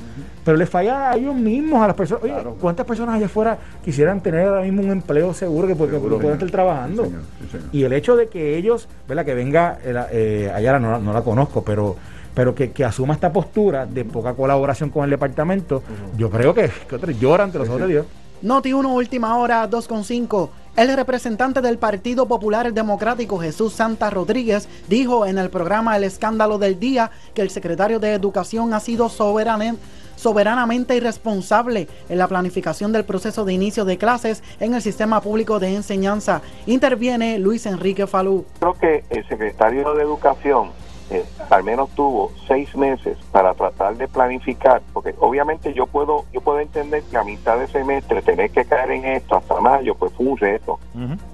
[0.43, 2.23] pero le falla a ellos mismos, a las personas.
[2.23, 6.15] Oye, ¿cuántas personas allá afuera quisieran tener ahora mismo un empleo seguro que, porque, Seguro,
[6.17, 6.49] puedan señor.
[6.49, 7.03] estar trabajando?
[7.03, 7.69] Sí, señor, sí, señor.
[7.71, 9.25] Y el hecho de que ellos, ¿verdad?
[9.25, 11.95] Que venga, eh, eh, Ayala no, la- no la conozco, pero
[12.35, 15.83] pero que, que asuma esta postura de poca colaboración con el departamento,
[16.17, 18.05] yo creo que, que otros lloran ante los ojos de Dios.
[18.43, 20.49] Noti 1, última hora 2.5.
[20.75, 26.57] El representante del Partido Popular Democrático Jesús Santa Rodríguez dijo en el programa El Escándalo
[26.57, 33.03] del Día que el secretario de Educación ha sido soberanamente irresponsable en la planificación del
[33.03, 36.41] proceso de inicio de clases en el sistema público de enseñanza.
[36.65, 38.45] Interviene Luis Enrique Falú.
[38.59, 40.71] Creo que el secretario de Educación
[41.11, 46.41] eh, al menos tuvo seis meses para tratar de planificar, porque obviamente yo puedo yo
[46.41, 50.13] puedo entender que a mitad de semestre tener que caer en esto hasta mayo, pues
[50.13, 50.79] fue un reto.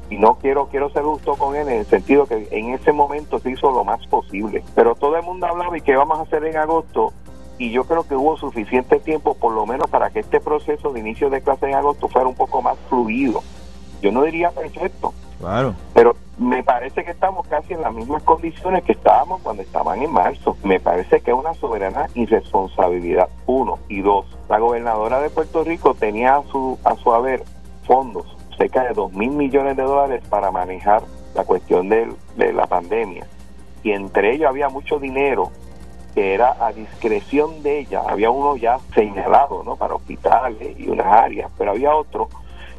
[0.10, 3.40] Y no quiero quiero ser justo con él en el sentido que en ese momento
[3.40, 4.64] se hizo lo más posible.
[4.76, 7.12] Pero todo el mundo hablaba y qué vamos a hacer en agosto.
[7.58, 11.00] Y yo creo que hubo suficiente tiempo, por lo menos, para que este proceso de
[11.00, 13.42] inicio de clase en agosto fuera un poco más fluido.
[14.02, 15.76] Yo no diría perfecto, Claro.
[15.94, 20.12] Pero me parece que estamos casi en las mismas condiciones que estábamos cuando estaban en
[20.12, 20.58] marzo.
[20.64, 23.80] Me parece que es una soberana irresponsabilidad, uno.
[23.88, 27.44] Y dos, la gobernadora de Puerto Rico tenía a su, a su haber
[27.86, 28.26] fondos,
[28.58, 31.04] cerca de dos mil millones de dólares para manejar
[31.34, 33.28] la cuestión de la pandemia.
[33.84, 35.52] Y entre ellos había mucho dinero
[36.16, 38.02] que era a discreción de ella.
[38.08, 39.76] Había uno ya señalado ¿no?
[39.76, 42.30] para hospitales y unas áreas, pero había otro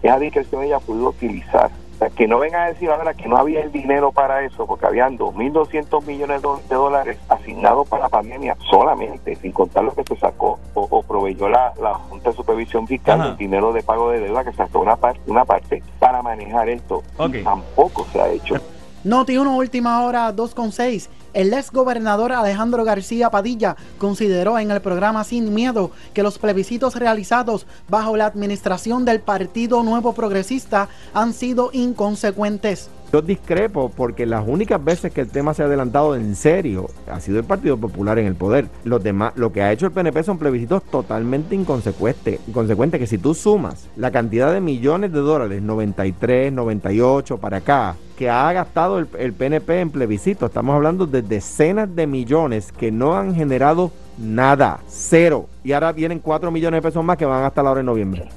[0.03, 1.71] que a discreción ella pudo utilizar.
[1.97, 4.67] O sea, que no venga a decir ahora que no había el dinero para eso,
[4.67, 10.05] porque habían 2.200 millones de dólares asignados para la pandemia solamente, sin contar lo que
[10.05, 11.73] se sacó o, proveyó la,
[12.11, 15.47] Junta de Supervisión Fiscal, el dinero de pago de deuda que sacó una, parte una
[15.47, 17.03] parte para manejar esto.
[17.43, 18.57] tampoco se ha hecho.
[19.03, 21.09] Noti 1, última hora, 2.6.
[21.37, 26.95] El ex gobernador Alejandro García Padilla consideró en el programa Sin Miedo que los plebiscitos
[26.97, 32.89] realizados bajo la administración del Partido Nuevo Progresista han sido inconsecuentes.
[33.13, 37.21] Yo discrepo porque las únicas veces que el tema se ha adelantado en serio ha
[37.21, 38.67] sido el Partido Popular en el poder.
[38.85, 42.41] Los demás, lo que ha hecho el PNP son plebiscitos totalmente inconsecuentes.
[42.49, 47.97] Inconsecuentes que si tú sumas la cantidad de millones de dólares, 93, 98 para acá,
[48.17, 52.91] que ha gastado el, el PNP en plebiscitos, estamos hablando de decenas de millones que
[52.91, 55.49] no han generado nada, cero.
[55.63, 58.29] Y ahora vienen 4 millones de pesos más que van hasta la hora de noviembre.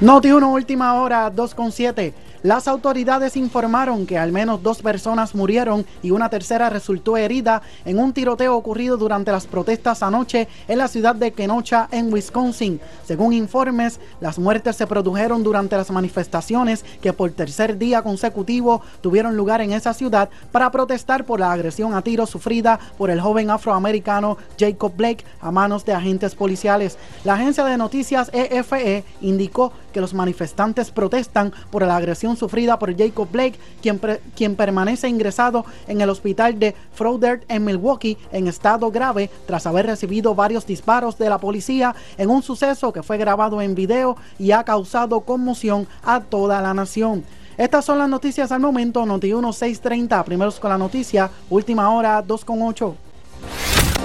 [0.00, 2.14] Noti 1, última hora, 2.7.
[2.44, 7.98] Las autoridades informaron que al menos dos personas murieron y una tercera resultó herida en
[7.98, 12.80] un tiroteo ocurrido durante las protestas anoche en la ciudad de Kenosha, en Wisconsin.
[13.04, 19.36] Según informes, las muertes se produjeron durante las manifestaciones que por tercer día consecutivo tuvieron
[19.36, 23.50] lugar en esa ciudad para protestar por la agresión a tiro sufrida por el joven
[23.50, 26.98] afroamericano Jacob Blake a manos de agentes policiales.
[27.24, 33.28] La agencia de noticias EFE indicó los manifestantes protestan por la agresión sufrida por Jacob
[33.30, 34.00] Blake, quien,
[34.36, 39.86] quien permanece ingresado en el hospital de Froudert en Milwaukee en estado grave tras haber
[39.86, 44.52] recibido varios disparos de la policía en un suceso que fue grabado en video y
[44.52, 47.24] ha causado conmoción a toda la nación.
[47.56, 53.07] Estas son las noticias al momento, Noti 630, primeros con la noticia, última hora 2.8.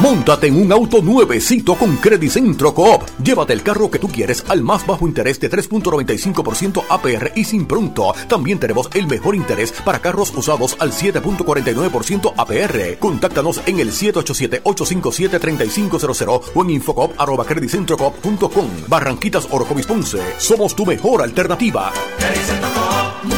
[0.00, 3.02] Móntate en un auto nuevecito con Credit Centro Coop.
[3.22, 7.66] Llévate el carro que tú quieres al más bajo interés de 3.95% APR y sin
[7.66, 8.14] pronto.
[8.28, 12.98] También tenemos el mejor interés para carros usados al 7.49% APR.
[12.98, 18.68] Contáctanos en el 787-857-3500 o en infocop.com.
[18.86, 20.20] Barranquitas Orocovis Ponce.
[20.38, 21.92] Somos tu mejor alternativa.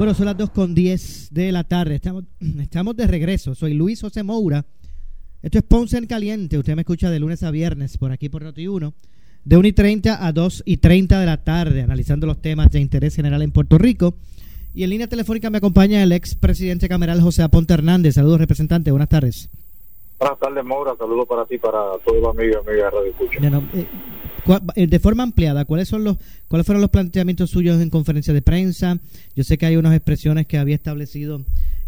[0.00, 1.96] Bueno, son las 2 con 10 de la tarde.
[1.96, 2.24] Estamos,
[2.58, 3.54] estamos de regreso.
[3.54, 4.64] Soy Luis José Moura
[5.42, 6.56] esto es Ponce en Caliente.
[6.56, 8.94] Usted me escucha de lunes a viernes por aquí por Noti1,
[9.44, 12.80] de 1 y 30 a 2 y 30 de la tarde, analizando los temas de
[12.80, 14.16] interés general en Puerto Rico.
[14.72, 18.14] Y en línea telefónica me acompaña el ex presidente cameral José Aponte Hernández.
[18.14, 18.90] Saludos, representante.
[18.90, 19.50] Buenas tardes.
[20.20, 20.94] Buenas tardes, Maura.
[20.98, 23.68] Saludos para ti, para todos los amigos y amigas de Radio Escucha.
[23.72, 23.86] Eh,
[24.76, 28.42] eh, de forma ampliada, ¿cuáles son los cuáles fueron los planteamientos suyos en conferencia de
[28.42, 28.98] prensa?
[29.34, 31.40] Yo sé que hay unas expresiones que había establecido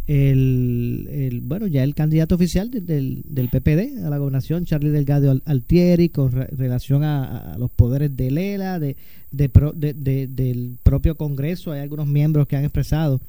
[0.07, 6.09] el, bueno ya el candidato oficial del, del PPD a la gobernación Charlie Delgado Altieri
[6.09, 8.97] con relación a, los poderes de Lela de,
[9.31, 13.21] de, del propio Congreso hay algunos miembros que han expresado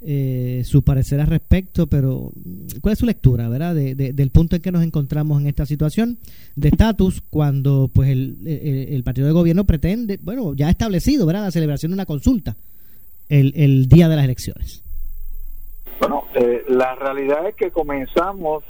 [0.00, 2.32] eh, su parecer al respecto pero
[2.82, 6.18] ¿cuál es su lectura verdad del punto en que nos encontramos en esta situación
[6.54, 11.44] de estatus cuando pues el, el, partido de gobierno pretende bueno ya ha establecido verdad
[11.44, 12.56] la celebración de una consulta
[13.28, 14.84] el, el día de las elecciones.
[16.00, 18.64] Bueno, eh, la realidad es que comenzamos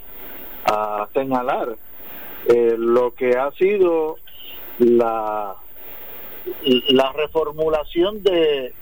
[0.65, 1.77] a señalar
[2.49, 4.17] eh, lo que ha sido
[4.79, 5.57] la,
[6.91, 8.73] la reformulación de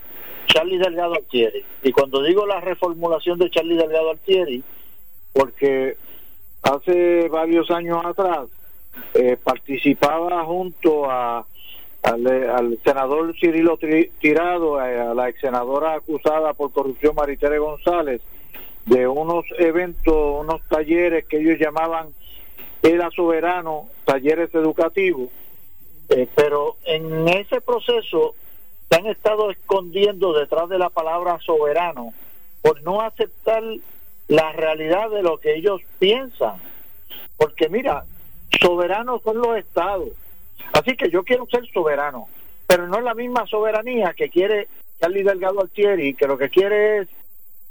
[0.47, 1.63] Charlie Delgado Altieri.
[1.83, 4.63] Y cuando digo la reformulación de Charlie Delgado Altieri,
[5.33, 5.97] porque
[6.61, 8.47] hace varios años atrás
[9.13, 11.45] eh, participaba junto a
[12.05, 13.77] al, senador Cirilo
[14.19, 18.21] Tirado, a la ex senadora acusada por corrupción Maritere González,
[18.85, 22.13] de unos eventos, unos talleres que ellos llamaban
[22.83, 25.29] Era Soberano, talleres educativos,
[26.09, 28.35] eh, pero en ese proceso
[28.89, 32.13] se han estado escondiendo detrás de la palabra soberano
[32.61, 33.63] por no aceptar
[34.27, 36.55] la realidad de lo que ellos piensan.
[37.37, 38.05] Porque mira,
[38.61, 40.09] soberanos son los estados.
[40.73, 42.27] Así que yo quiero ser soberano,
[42.67, 44.67] pero no es la misma soberanía que quiere
[44.99, 47.07] Charlie Delgado Altieri, que lo que quiere es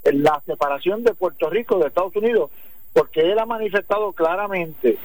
[0.05, 2.51] la separación de Puerto Rico de Estados Unidos,
[2.93, 4.99] porque él ha manifestado claramente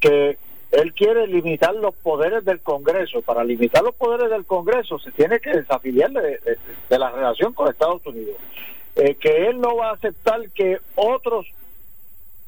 [0.00, 0.38] que
[0.70, 3.22] él quiere limitar los poderes del Congreso.
[3.22, 6.58] Para limitar los poderes del Congreso se tiene que desafiliar de,
[6.90, 8.36] la relación con Estados Unidos.
[8.96, 11.46] Eh, que él no va a aceptar que otros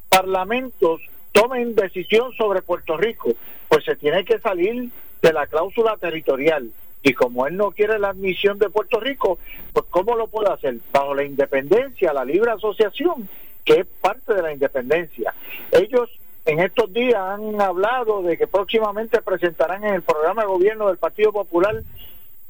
[0.09, 1.01] parlamentos
[1.33, 3.31] tomen decisión sobre Puerto Rico,
[3.69, 4.91] pues se tiene que salir
[5.23, 6.71] de la cláusula territorial.
[7.03, 9.39] Y como él no quiere la admisión de Puerto Rico,
[9.73, 10.77] pues ¿cómo lo puede hacer?
[10.93, 13.29] Bajo la independencia, la libre asociación,
[13.65, 15.33] que es parte de la independencia.
[15.73, 16.11] Ellos
[16.51, 20.99] en estos días han hablado de que próximamente presentarán en el programa de gobierno del
[20.99, 21.83] Partido Popular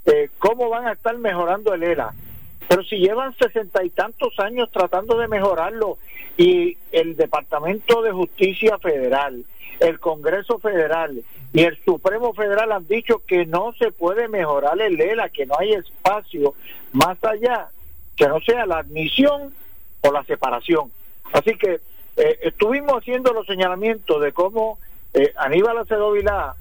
[0.07, 2.15] eh, cómo van a estar mejorando el ELA.
[2.67, 5.99] Pero si llevan sesenta y tantos años tratando de mejorarlo
[6.39, 9.45] y el Departamento de Justicia Federal,
[9.81, 11.23] el Congreso Federal
[11.53, 15.57] y el Supremo Federal han dicho que no se puede mejorar el ELA, que no
[15.59, 16.55] hay espacio
[16.93, 17.69] más allá
[18.17, 19.53] que no sea la admisión
[20.01, 20.91] o la separación.
[21.33, 21.81] Así que
[22.17, 24.79] eh, estuvimos haciendo los señalamientos de cómo
[25.15, 26.55] eh, Aníbal Acedo Vilá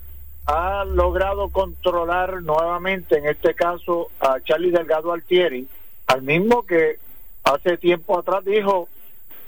[0.46, 5.68] ha logrado controlar nuevamente, en este caso, a Charlie Delgado Altieri,
[6.08, 6.98] al mismo que
[7.44, 8.90] hace tiempo atrás dijo,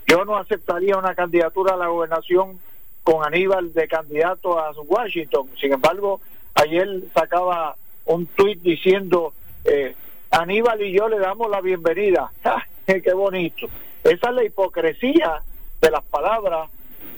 [0.07, 2.59] yo no aceptaría una candidatura a la gobernación
[3.03, 5.49] con Aníbal de candidato a Washington.
[5.59, 6.21] Sin embargo,
[6.53, 7.75] ayer sacaba
[8.05, 9.33] un tuit diciendo,
[9.65, 9.95] eh,
[10.29, 12.31] Aníbal y yo le damos la bienvenida.
[12.85, 13.67] ¡Qué bonito!
[14.03, 15.41] Esa es la hipocresía
[15.81, 16.69] de las palabras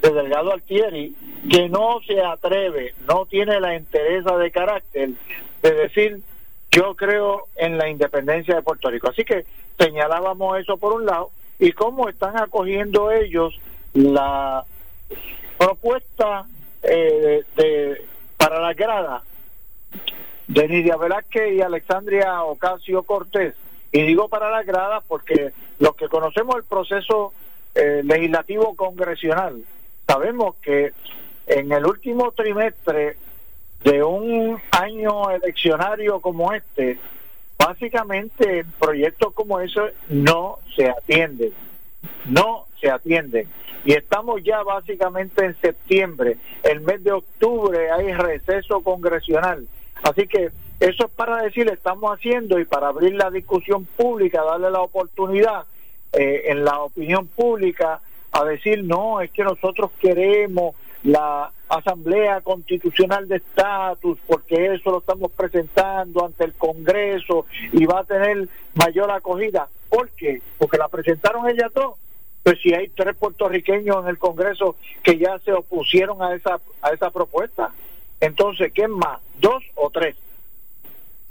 [0.02, 1.16] de Delgado Altieri,
[1.50, 5.10] que no se atreve, no tiene la entereza de carácter
[5.62, 6.22] de decir
[6.72, 9.10] yo creo en la independencia de Puerto Rico.
[9.10, 9.46] Así que
[9.78, 13.60] señalábamos eso por un lado y cómo están acogiendo ellos
[13.94, 14.66] la
[15.58, 16.48] propuesta
[16.82, 18.06] eh, de,
[18.38, 19.24] para la grada
[20.48, 23.54] de Nidia Velázquez y Alexandria Ocasio Cortés.
[23.92, 27.34] Y digo para la grada porque los que conocemos el proceso
[27.76, 29.64] eh, legislativo congresional
[30.08, 30.94] sabemos que
[31.48, 33.18] en el último trimestre
[33.84, 36.98] de un año eleccionario como este,
[37.58, 41.52] básicamente proyectos como ese no se atienden,
[42.26, 43.48] no se atienden.
[43.86, 49.68] Y estamos ya básicamente en septiembre, el mes de octubre hay receso congresional.
[50.04, 54.72] Así que eso es para decir, estamos haciendo y para abrir la discusión pública, darle
[54.72, 55.66] la oportunidad
[56.14, 58.02] eh, en la opinión pública
[58.32, 65.00] a decir, no, es que nosotros queremos la Asamblea Constitucional de Estatus, porque eso lo
[65.00, 69.68] estamos presentando ante el Congreso y va a tener mayor acogida.
[69.90, 70.42] ¿Por qué?
[70.58, 71.96] Porque la presentaron ellas dos.
[72.42, 76.90] Pues si hay tres puertorriqueños en el Congreso que ya se opusieron a esa, a
[76.90, 77.72] esa propuesta,
[78.20, 79.20] entonces, ¿qué más?
[79.40, 80.16] ¿Dos o tres?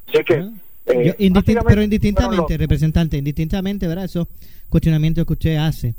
[0.08, 0.44] Así que...
[0.86, 1.32] Eh,
[1.66, 4.04] pero indistintamente, representante, indistintamente, ¿verdad?
[4.04, 4.26] Esos
[4.68, 5.94] cuestionamientos que usted hace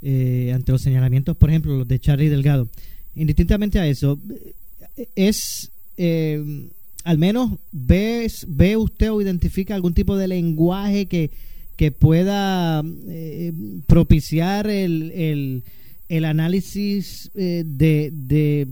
[0.00, 2.68] eh, ante los señalamientos, por ejemplo, los de Charlie Delgado
[3.14, 4.18] indistintamente a eso,
[5.14, 6.70] es, eh,
[7.04, 11.30] al menos, ves, ve usted o identifica algún tipo de lenguaje que,
[11.76, 13.52] que pueda eh,
[13.86, 15.64] propiciar el, el,
[16.16, 18.66] el análisis eh, de, de,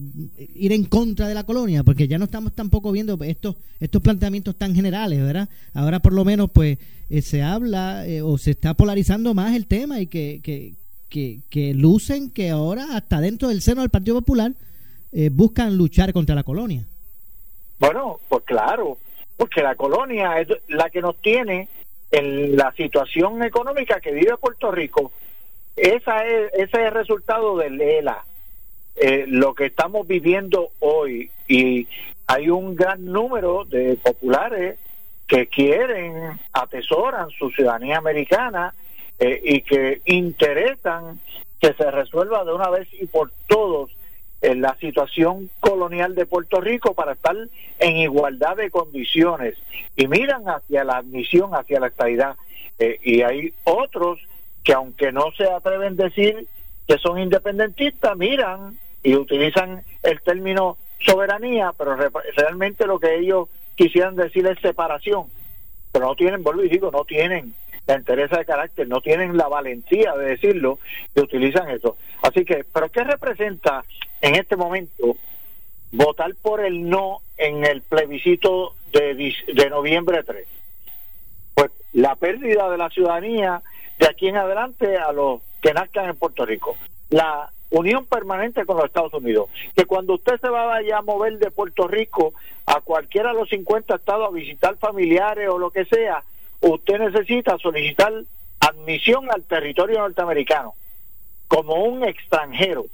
[0.54, 4.56] ir en contra de la colonia, porque ya no estamos tampoco viendo estos, estos planteamientos
[4.56, 5.48] tan generales, ¿verdad?
[5.74, 6.78] Ahora por lo menos pues
[7.22, 10.74] se habla o se está polarizando más el tema y que, que,
[11.08, 14.52] que, que lucen que ahora hasta dentro del seno del Partido Popular
[15.12, 16.86] eh, buscan luchar contra la colonia.
[17.80, 18.96] Bueno, pues claro,
[19.36, 21.68] porque la colonia es la que nos tiene
[22.12, 25.10] en la situación económica que vive Puerto Rico.
[25.76, 28.24] Esa es, ese es el resultado del ELA,
[28.96, 31.30] eh, lo que estamos viviendo hoy.
[31.48, 31.86] Y
[32.26, 34.78] hay un gran número de populares
[35.26, 38.74] que quieren, atesoran su ciudadanía americana
[39.18, 41.20] eh, y que interesan
[41.60, 43.90] que se resuelva de una vez y por todos
[44.42, 47.36] en la situación colonial de Puerto Rico para estar
[47.78, 49.54] en igualdad de condiciones
[49.96, 52.36] y miran hacia la admisión, hacia la estabilidad.
[52.78, 54.18] Eh, y hay otros
[54.64, 56.46] que aunque no se atreven a decir
[56.86, 61.96] que son independentistas, miran y utilizan el término soberanía, pero
[62.36, 65.26] realmente lo que ellos quisieran decir es separación.
[65.92, 67.54] Pero no tienen, vuelvo y digo, no tienen
[67.86, 70.78] la interés de carácter, no tienen la valentía de decirlo
[71.14, 71.96] y utilizan eso.
[72.22, 73.84] Así que, ¿pero qué representa
[74.20, 75.16] en este momento
[75.92, 80.46] votar por el no en el plebiscito de, de noviembre 3?
[81.54, 83.62] Pues la pérdida de la ciudadanía
[84.00, 86.74] de aquí en adelante a los que nazcan en Puerto Rico.
[87.10, 89.50] La unión permanente con los Estados Unidos.
[89.76, 92.32] Que cuando usted se vaya a mover de Puerto Rico
[92.66, 96.24] a cualquiera de los 50 estados a visitar familiares o lo que sea,
[96.62, 98.12] usted necesita solicitar
[98.58, 100.74] admisión al territorio norteamericano
[101.46, 102.86] como un extranjero.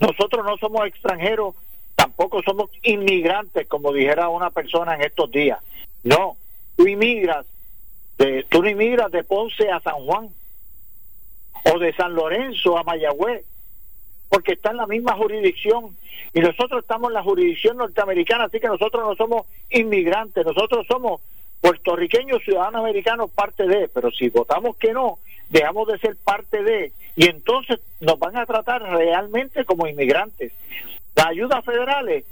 [0.00, 1.54] Nosotros no somos extranjeros,
[1.94, 5.60] tampoco somos inmigrantes, como dijera una persona en estos días.
[6.02, 6.36] No,
[6.76, 7.46] tú inmigras,
[8.20, 10.28] de, tú no inmigras de Ponce a San Juan
[11.64, 13.44] o de San Lorenzo a Mayagüez,
[14.28, 15.96] porque está en la misma jurisdicción
[16.34, 21.22] y nosotros estamos en la jurisdicción norteamericana, así que nosotros no somos inmigrantes, nosotros somos
[21.62, 25.18] puertorriqueños, ciudadanos americanos, parte de, pero si votamos que no,
[25.48, 30.52] dejamos de ser parte de, y entonces nos van a tratar realmente como inmigrantes.
[31.16, 32.24] Las ayudas federales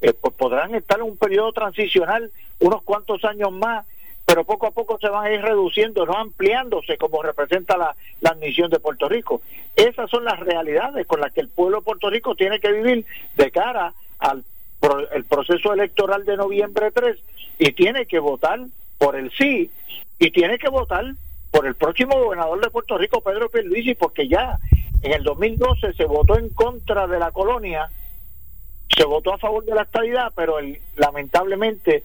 [0.00, 3.86] eh, pues podrán estar en un periodo transicional unos cuantos años más,
[4.28, 8.30] pero poco a poco se van a ir reduciendo, no ampliándose como representa la, la
[8.30, 9.40] admisión de Puerto Rico.
[9.74, 13.06] Esas son las realidades con las que el pueblo de Puerto Rico tiene que vivir
[13.36, 14.44] de cara al
[15.14, 17.16] el proceso electoral de noviembre 3
[17.58, 18.60] y tiene que votar
[18.98, 19.70] por el sí
[20.18, 21.14] y tiene que votar
[21.50, 24.58] por el próximo gobernador de Puerto Rico, Pedro Pierluisi, porque ya
[25.02, 27.90] en el 2012 se votó en contra de la colonia,
[28.94, 30.58] se votó a favor de la estabilidad, pero
[30.96, 32.04] lamentablemente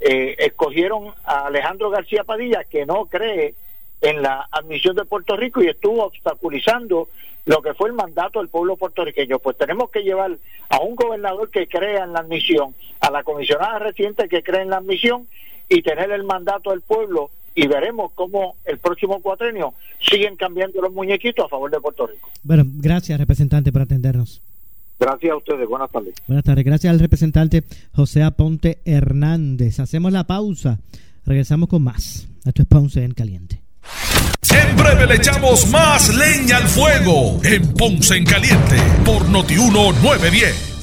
[0.00, 3.54] eh, escogieron a Alejandro García Padilla, que no cree
[4.00, 7.08] en la admisión de Puerto Rico y estuvo obstaculizando
[7.46, 9.38] lo que fue el mandato del pueblo puertorriqueño.
[9.38, 10.36] Pues tenemos que llevar
[10.68, 14.70] a un gobernador que crea en la admisión, a la comisionada reciente que cree en
[14.70, 15.28] la admisión
[15.68, 20.92] y tener el mandato del pueblo y veremos cómo el próximo cuatrenio siguen cambiando los
[20.92, 22.28] muñequitos a favor de Puerto Rico.
[22.42, 24.42] Bueno, gracias representante por atendernos.
[24.98, 26.14] Gracias a ustedes, buenas tardes.
[26.26, 29.78] Buenas tardes, gracias al representante José Aponte Hernández.
[29.80, 30.78] Hacemos la pausa,
[31.24, 32.28] regresamos con más.
[32.44, 33.62] Esto es Ponce en Caliente.
[34.50, 40.76] En breve le echamos más leña al fuego en Ponce en Caliente por Notiuno 910.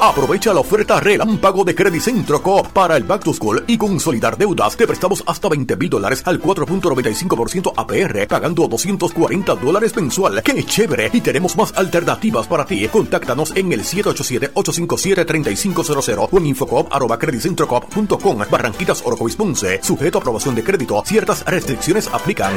[0.00, 4.76] Aprovecha la oferta relámpago de Centro Coop para el Back to School y consolidar deudas.
[4.76, 10.42] Te prestamos hasta 20 mil dólares al 4.95% APR, pagando 240 dólares mensual.
[10.42, 11.10] ¡Qué chévere!
[11.12, 12.86] Y tenemos más alternativas para ti.
[12.88, 18.38] Contáctanos en el 787-857-3500 o en infocoop.com.
[18.50, 19.80] Barranquitas Orocovis Ponce.
[19.82, 21.02] Sujeto a aprobación de crédito.
[21.06, 22.54] Ciertas restricciones aplican.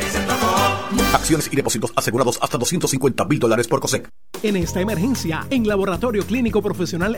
[1.14, 4.10] Acciones y depósitos asegurados hasta 250 mil dólares por COSEC.
[4.42, 7.18] En esta emergencia, en Laboratorio Clínico Profesional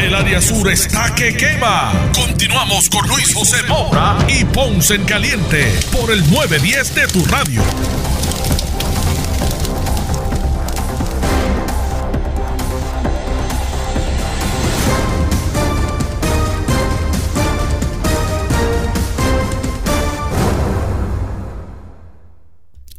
[0.00, 1.92] El área sur está que quema.
[2.14, 7.62] Continuamos con Luis José Moura y Ponce en Caliente por el 910 de tu radio.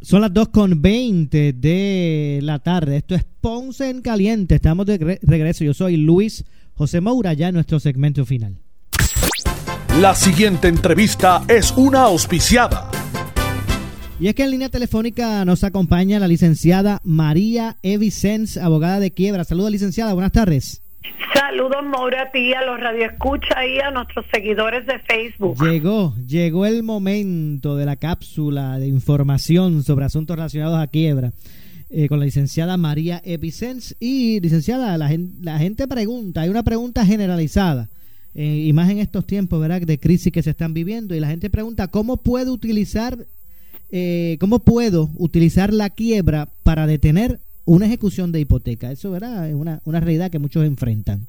[0.02, 2.98] Son las 2.20 de la tarde.
[2.98, 4.54] Esto es Ponce en Caliente.
[4.54, 5.64] Estamos de regreso.
[5.64, 6.44] Yo soy Luis
[6.74, 8.58] José Moura, ya en nuestro segmento final.
[10.00, 12.90] La siguiente entrevista es una auspiciada.
[14.18, 19.44] Y es que en línea telefónica nos acompaña la licenciada María Evicens, abogada de quiebra.
[19.44, 20.14] Saludos, licenciada.
[20.14, 20.82] Buenas tardes.
[21.34, 25.56] Saludos, Maura, a ti, a los radioescucha y a nuestros seguidores de Facebook.
[25.62, 31.32] Llegó, llegó el momento de la cápsula de información sobre asuntos relacionados a quiebra.
[31.94, 33.94] Eh, con la licenciada María Epicens.
[34.00, 37.90] Y, licenciada, la, la gente pregunta, hay una pregunta generalizada,
[38.34, 41.28] eh, y más en estos tiempos, ¿verdad?, de crisis que se están viviendo, y la
[41.28, 43.26] gente pregunta, ¿cómo puede utilizar
[43.94, 48.90] eh, cómo puedo utilizar la quiebra para detener una ejecución de hipoteca.
[48.90, 49.50] Eso ¿verdad?
[49.50, 51.28] es una, una realidad que muchos enfrentan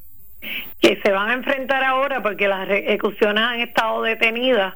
[0.84, 4.76] que se van a enfrentar ahora porque las ejecuciones han estado detenidas,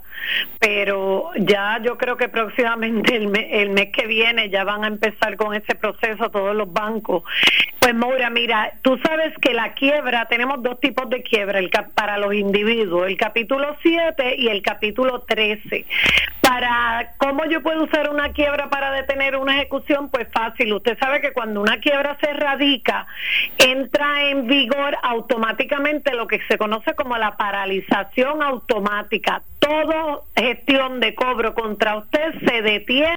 [0.57, 5.53] pero ya yo creo que próximamente el, mes que viene ya van a empezar con
[5.53, 7.24] ese proceso todos los bancos.
[7.80, 12.18] Pues Maura, mira, tú sabes que la quiebra, tenemos dos tipos de quiebra el, para
[12.18, 15.86] los individuos, el capítulo 7 y el capítulo 13.
[16.39, 20.72] Para cómo yo puedo usar una quiebra para detener una ejecución, pues fácil.
[20.74, 23.05] Usted sabe que cuando una quiebra se radica,
[23.57, 25.56] entra en vigor automáticamente
[26.13, 29.43] lo que se conoce como la paralización automática.
[29.59, 33.15] Toda gestión de cobro contra usted se detiene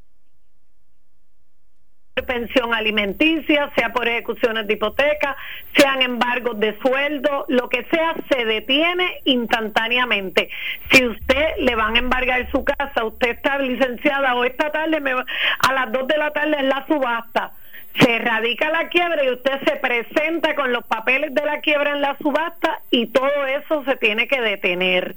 [2.26, 5.36] pensión alimenticia, sea por ejecuciones de hipoteca,
[5.74, 10.50] sean embargos de sueldo, lo que sea, se detiene instantáneamente.
[10.90, 15.12] Si usted le van a embargar su casa, usted está licenciada o esta tarde, me,
[15.12, 17.54] a las 2 de la tarde es la subasta
[17.98, 22.00] se radica la quiebra y usted se presenta con los papeles de la quiebra en
[22.00, 25.16] la subasta y todo eso se tiene que detener.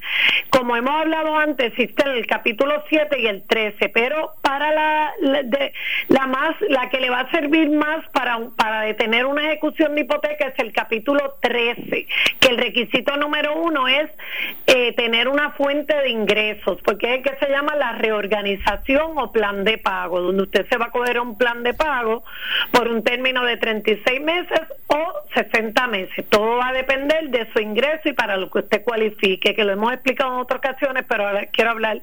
[0.50, 5.14] Como hemos hablado antes, existe el capítulo 7 y el 13, pero para la,
[6.08, 10.02] la más la que le va a servir más para para detener una ejecución de
[10.02, 12.08] hipoteca es el capítulo 13,
[12.40, 14.10] que el requisito número uno es
[14.68, 19.32] eh, tener una fuente de ingresos, porque es el que se llama la reorganización o
[19.32, 22.24] plan de pago, donde usted se va a coger un plan de pago
[22.72, 24.62] por un término de 36 meses
[24.94, 26.26] o 60 meses.
[26.30, 29.72] Todo va a depender de su ingreso y para lo que usted cualifique, que lo
[29.74, 32.00] hemos explicado en otras ocasiones, pero ahora quiero hablar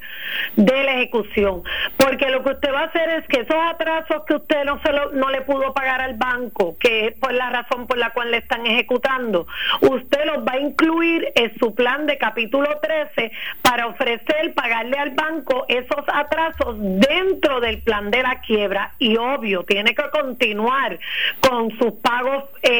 [0.56, 1.62] de la ejecución.
[1.96, 4.92] Porque lo que usted va a hacer es que esos atrasos que usted no, se
[4.92, 8.32] lo, no le pudo pagar al banco, que es por la razón por la cual
[8.32, 9.46] le están ejecutando,
[9.82, 13.30] usted los va a incluir en su plan de capítulo 13
[13.62, 18.94] para ofrecer pagarle al banco esos atrasos dentro del plan de la quiebra.
[18.98, 20.98] Y obvio, tiene que continuar
[21.40, 22.79] con sus pagos eh,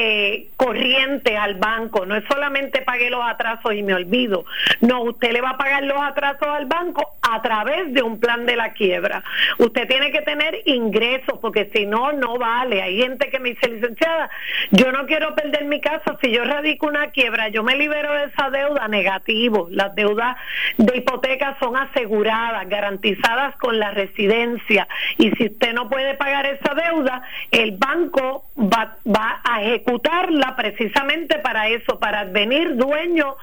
[0.55, 2.05] corrientes al banco.
[2.05, 4.45] No es solamente pagué los atrasos y me olvido.
[4.81, 8.45] No, usted le va a pagar los atrasos al banco a través de un plan
[8.45, 9.23] de la quiebra.
[9.57, 12.81] Usted tiene que tener ingresos porque si no, no vale.
[12.81, 14.29] Hay gente que me dice, licenciada,
[14.71, 16.17] yo no quiero perder mi casa.
[16.21, 19.67] Si yo radico una quiebra, yo me libero de esa deuda negativo.
[19.71, 20.37] Las deudas
[20.77, 24.87] de hipoteca son aseguradas, garantizadas con la residencia.
[25.17, 31.39] Y si usted no puede pagar esa deuda, el banco va, va a ejecutarla precisamente
[31.39, 33.35] para eso, para venir dueño,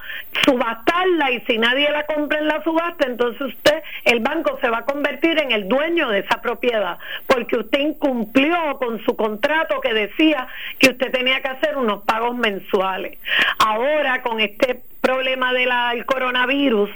[0.43, 4.79] subastarla y si nadie la compra en la subasta, entonces usted, el banco se va
[4.79, 6.97] a convertir en el dueño de esa propiedad,
[7.27, 10.47] porque usted incumplió con su contrato que decía
[10.77, 13.17] que usted tenía que hacer unos pagos mensuales.
[13.59, 16.89] Ahora con este problema del coronavirus,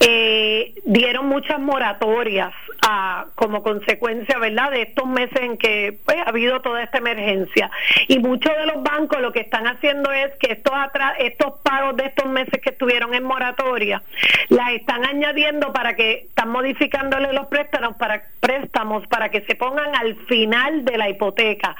[0.00, 2.52] eh, dieron muchas moratorias
[2.86, 7.70] a, como consecuencia, ¿verdad?, de estos meses en que pues, ha habido toda esta emergencia.
[8.08, 10.74] Y muchos de los bancos lo que están haciendo es que estos,
[11.18, 14.02] estos pagos de estos meses que estuvieron en moratoria,
[14.48, 19.94] las están añadiendo para que, están modificándole los préstamos para, préstamos para que se pongan
[19.96, 21.76] al final de la hipoteca.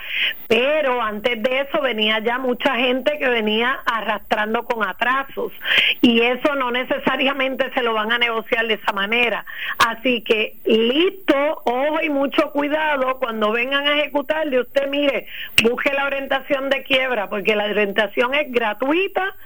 [0.49, 5.53] Pero antes de eso venía ya mucha gente que venía arrastrando con atrasos
[6.01, 9.45] y eso no necesariamente se lo van a negociar de esa manera.
[9.87, 15.27] Así que listo, ojo y mucho cuidado cuando vengan a ejecutarle, usted mire,
[15.63, 19.37] busque la orientación de quiebra, porque la orientación es gratuita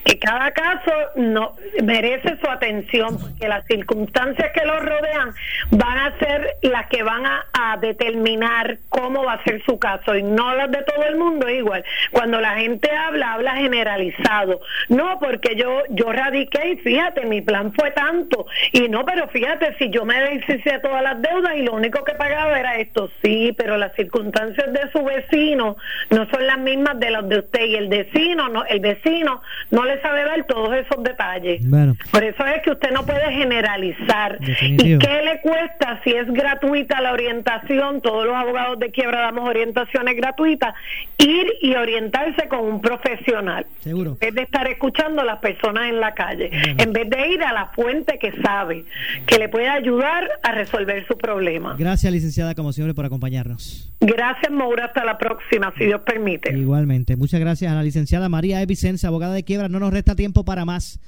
[0.08, 5.34] Que cada caso no merece su atención porque las circunstancias que lo rodean
[5.72, 7.44] van a ser las que van a,
[7.82, 11.84] determinar cómo va a ser su caso y no las de todo el mundo igual.
[12.12, 14.62] Cuando la gente habla habla generalizado.
[14.90, 18.48] No porque yo yo radiqué y fíjate mi plan fue tanto.
[18.72, 22.04] Y no pero fíjate si yo me deshice de todas las deudas y lo único
[22.04, 23.12] que pagaba era esto.
[23.22, 25.78] Sí pero las circunstancias de su vecino
[26.10, 29.77] no son las mismas de las de usted y el vecino no el vecino no
[29.86, 31.66] le sabe dar todos esos detalles.
[32.12, 34.40] Por eso es que usted no puede generalizar.
[34.42, 38.02] ¿Y qué le cuesta si es gratuita la orientación?
[38.02, 40.74] Todos los abogados de quiebra damos orientaciones gratuitas.
[41.18, 43.66] Ir y orientarse con un profesional.
[43.80, 44.18] Seguro.
[44.22, 46.50] En vez de estar escuchando a las personas en la calle.
[46.78, 48.86] En vez de ir a la fuente que sabe,
[49.26, 51.76] que le puede ayudar a resolver su problema.
[51.78, 53.92] Gracias, licenciada, como siempre, por acompañarnos.
[54.00, 54.86] Gracias, Maura.
[54.86, 56.56] Hasta la próxima, si Dios permite.
[56.56, 57.16] Igualmente.
[57.16, 59.67] Muchas gracias a la licenciada María Evicencia, abogada de quiebra.
[59.70, 61.00] No nos resta tiempo para más.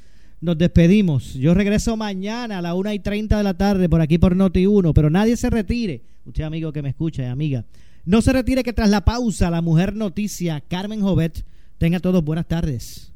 [0.42, 1.34] Nos despedimos.
[1.34, 4.66] Yo regreso mañana a la una y 30 de la tarde por aquí por Noti
[4.66, 6.02] 1, pero nadie se retire.
[6.26, 7.66] Usted, amigo que me escucha y amiga,
[8.06, 11.46] no se retire que tras la pausa, la mujer noticia Carmen Jovet.
[11.78, 13.12] Tenga todos buenas tardes.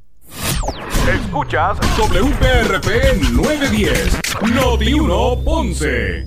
[1.08, 4.20] Escuchas WPRP 910,
[4.54, 6.26] Noti 1 Ponce.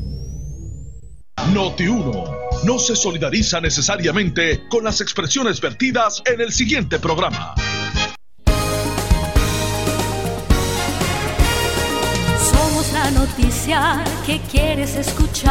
[1.52, 2.24] Noti 1
[2.64, 7.54] no se solidariza necesariamente con las expresiones vertidas en el siguiente programa.
[13.11, 15.46] Noticia que quieres escuchar.